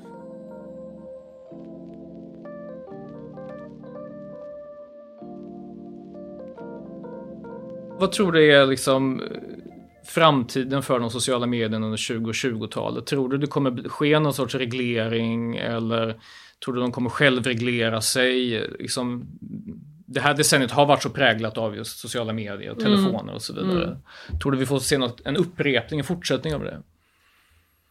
[8.00, 9.28] Vad tror du är liksom eh,
[10.06, 13.06] framtiden för de sociala medierna under 2020-talet?
[13.06, 16.20] Tror du det kommer ske någon sorts reglering eller
[16.66, 18.68] tror du de kommer självreglera sig?
[18.80, 19.28] Liksom,
[20.06, 22.84] det här decenniet har varit så präglat av just sociala medier, mm.
[22.84, 23.84] telefoner och så vidare.
[23.84, 24.40] Mm.
[24.42, 26.82] Tror du vi får se något, en upprepning, en fortsättning av det?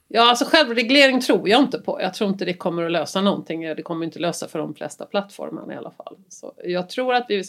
[0.08, 2.00] Ja, alltså självreglering tror jag inte på.
[2.00, 3.60] Jag tror inte det kommer att lösa någonting.
[3.60, 6.16] Det kommer inte lösa för de flesta plattformarna i alla fall.
[6.28, 7.42] Så jag tror att vi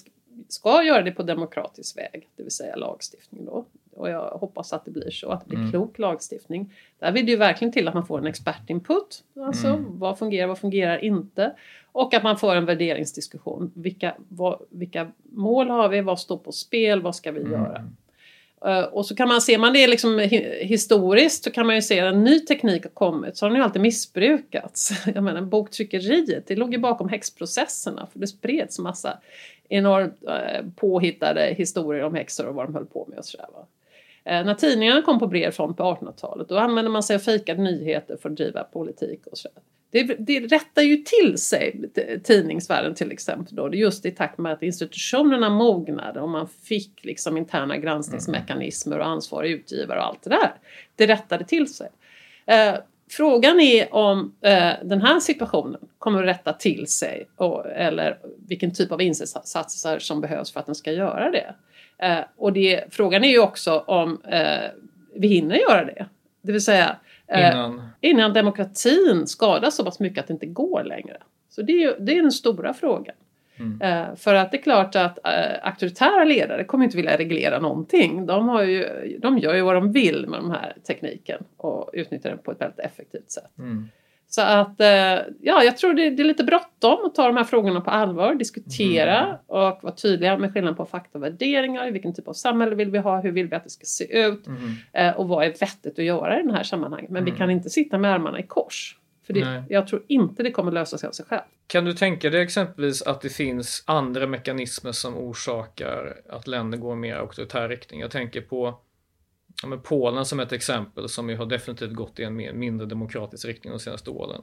[0.48, 3.66] ska göra det på demokratisk väg, det vill säga lagstiftning då.
[3.96, 5.72] Och jag hoppas att det blir så, att det blir mm.
[5.72, 6.74] klok lagstiftning.
[7.00, 9.24] Där vill det ju verkligen till att man får en expertinput.
[9.40, 10.00] Alltså mm.
[10.00, 11.56] vad fungerar, vad fungerar inte?
[11.92, 13.72] Och att man får en värderingsdiskussion.
[13.76, 16.02] Vilka, vad, vilka mål har vi?
[16.02, 17.02] Vad står på spel?
[17.02, 17.52] Vad ska vi mm.
[17.52, 17.86] göra?
[18.66, 20.20] Uh, och så kan man se, man det liksom
[20.62, 23.58] historiskt så kan man ju se att en ny teknik har kommit så har den
[23.58, 24.92] ju alltid missbrukats.
[25.16, 29.18] Jag menar boktryckeriet, det låg ju bakom häxprocesserna för det spreds massa
[29.70, 33.48] enormt eh, påhittade historier om häxor och vad de höll på med och sådär.
[33.54, 33.68] Va?
[34.24, 37.62] Eh, när tidningarna kom på bred front på 1800-talet då använde man sig av fejkade
[37.62, 39.62] nyheter för att driva politik och sådär.
[39.92, 41.90] Det, det rättar ju till sig,
[42.24, 47.38] tidningsvärlden till exempel, då, just i takt med att institutionerna mognade och man fick liksom
[47.38, 50.54] interna granskningsmekanismer och ansvariga utgivare och allt det där.
[50.96, 51.90] Det rättade till sig.
[52.46, 52.76] Eh,
[53.10, 58.74] Frågan är om eh, den här situationen kommer att rätta till sig och, eller vilken
[58.74, 61.56] typ av insatser som behövs för att den ska göra det.
[61.98, 64.70] Eh, och det, frågan är ju också om eh,
[65.16, 66.06] vi hinner göra det.
[66.42, 66.96] Det vill säga
[67.28, 67.90] eh, innan.
[68.02, 71.18] innan demokratin skadas så pass mycket att det inte går längre.
[71.50, 73.16] Så det är, det är den stora frågan.
[73.60, 73.82] Mm.
[73.82, 78.26] Eh, för att det är klart att uh, auktoritära ledare kommer inte vilja reglera någonting.
[78.26, 78.88] De, har ju,
[79.22, 82.62] de gör ju vad de vill med den här tekniken och utnyttjar den på ett
[82.62, 83.58] väldigt effektivt sätt.
[83.60, 83.88] Mm.
[84.28, 84.88] Så att, eh,
[85.42, 88.36] ja, jag tror det, det är lite bråttom att ta de här frågorna på allvar,
[88.36, 89.36] diskutera Mm.
[89.48, 91.92] och vara tydliga med skillnaden på fakta och värderingar.
[91.92, 93.22] Vilken typ av samhälle vill vi ha?
[93.22, 94.48] Hur vill vi att det ska se ut?
[94.48, 94.60] Mm.
[94.94, 97.10] Eh, och vad är vettigt att göra i den här sammanhanget?
[97.10, 98.98] Men vi kan inte sitta med armarna i kors.
[99.26, 101.42] För det, jag tror inte det kommer lösa sig av sig själv.
[101.68, 106.94] Kan du tänka dig exempelvis att det finns andra mekanismer som orsakar att länder går
[106.94, 108.00] i mer auktoritär riktning?
[108.00, 108.80] Jag tänker på
[109.64, 113.48] ja, Polen som ett exempel som ju har definitivt gått i en mer, mindre demokratisk
[113.48, 114.42] riktning de senaste åren.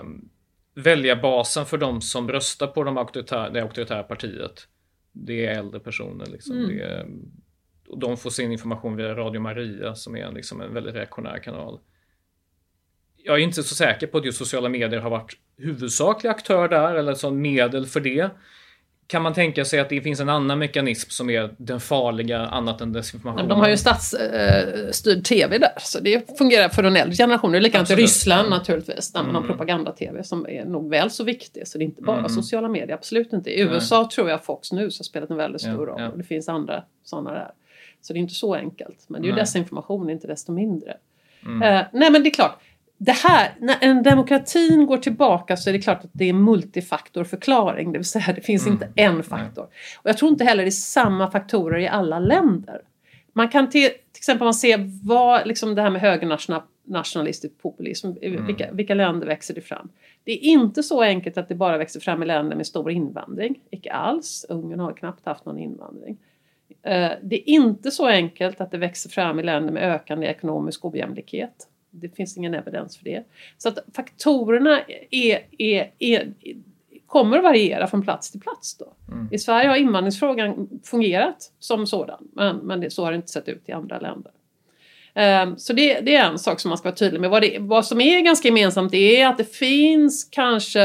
[0.00, 0.28] Um,
[0.74, 4.68] väljarbasen för de som röstar på de auktoritär, det auktoritära partiet,
[5.12, 6.26] det är äldre personer.
[6.26, 6.56] Liksom.
[6.56, 6.80] Mm.
[6.80, 7.06] Är,
[7.88, 11.38] och de får sin information via Radio Maria som är en, liksom en väldigt reaktionär
[11.38, 11.80] kanal.
[13.26, 16.94] Jag är inte så säker på att just sociala medier har varit huvudsaklig aktör där
[16.94, 18.30] eller som medel för det.
[19.08, 22.80] Kan man tänka sig att det finns en annan mekanism som är den farliga annat
[22.80, 23.48] än desinformation?
[23.48, 27.62] De har ju statsstyrd tv där, så det fungerar för den äldre generationen.
[27.62, 27.94] Likadant i.
[27.94, 29.50] Ryssland naturligtvis, där man har Mm.
[29.56, 31.68] propaganda-tv som är nog väl så viktig.
[31.68, 32.28] Så det är inte bara Mm.
[32.28, 33.50] sociala medier, absolut inte.
[33.50, 36.08] I USA tror jag Fox News har spelat en väldigt stor Ja, roll ja.
[36.08, 37.50] och det finns andra sådana där.
[38.02, 39.04] Så det är inte så enkelt.
[39.08, 39.42] Men det är ju Nej.
[39.42, 40.96] desinformation, inte desto mindre.
[41.46, 41.62] Mm.
[41.62, 42.58] Eh, nej men det är klart,
[42.98, 47.92] det här, när en demokratin går tillbaka så är det klart att det är multifaktorförklaring.
[47.92, 48.72] Det vill säga det finns Mm.
[48.74, 49.64] inte en faktor.
[50.02, 52.80] Och jag tror inte heller det är samma faktorer i alla länder.
[53.32, 58.46] Man kan till, till exempel man se vad, liksom det här med högernationalistisk populism, Mm.
[58.46, 59.88] vilka, vilka länder växer det fram?
[60.24, 63.60] Det är inte så enkelt att det bara växer fram i länder med stor invandring.
[63.70, 64.46] Icke alls.
[64.48, 66.16] Ungern har knappt haft någon invandring.
[66.82, 70.84] Eh, Det är inte så enkelt att det växer fram i länder med ökande ekonomisk
[70.84, 71.68] ojämlikhet.
[72.00, 73.24] Det finns ingen evidens för det.
[73.58, 74.80] Så att faktorerna
[75.10, 76.32] är, är, är,
[77.06, 78.78] kommer att variera från plats till plats.
[78.78, 78.92] Då.
[79.12, 79.28] Mm.
[79.32, 83.48] I Sverige har invandringsfrågan fungerat som sådan, men, men det, så har det inte sett
[83.48, 84.32] ut i andra länder.
[85.14, 87.30] Ehm, så det, det är en sak som man ska vara tydlig med.
[87.30, 90.80] Vad, det, vad som är ganska gemensamt är att det finns kanske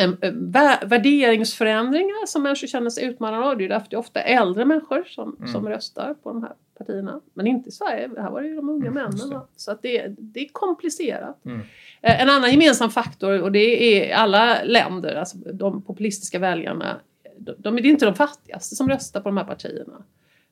[0.00, 3.56] en, en vä- värderingsförändringar som människor känner sig utmanade av.
[3.58, 5.52] Det är därför det är ofta äldre människor som, Mm.
[5.52, 6.52] som röstar på de här
[6.84, 7.20] partierna.
[7.34, 9.30] Men inte i Sverige, här var det ju de unga Mm, männen.
[9.30, 9.46] va.
[9.56, 11.44] Så att det, det är komplicerat.
[11.44, 11.60] Mm.
[12.00, 17.00] Eh, En annan gemensam faktor, och det är alla länder, alltså de populistiska väljarna,
[17.38, 20.02] de, de, det är inte de fattigaste som röstar på de här partierna.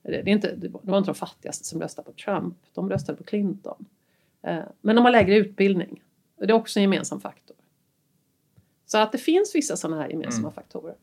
[0.02, 3.24] Det, är inte, det var inte de fattigaste som röstade på Trump, de röstade på
[3.24, 3.84] Clinton.
[4.42, 6.02] Eh, Men de har lägre utbildning.
[6.38, 7.56] Det är också en gemensam faktor.
[8.86, 10.52] Så att det finns vissa sådana här gemensamma Mm.
[10.52, 10.94] faktorer.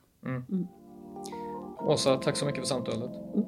[1.79, 3.11] Åsa, tack så mycket för samtalet.
[3.33, 3.45] Mm,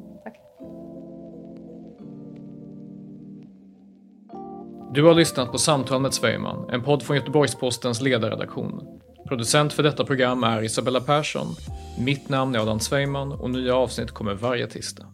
[4.93, 8.99] Du har lyssnat på Samtal med Svejman, en podd från Göteborgs-Postens ledarredaktion.
[9.27, 11.47] Producent för detta program är Isabella Persson.
[11.97, 15.05] Mitt namn är Adam Svejman och nya avsnitt kommer varje tisdag.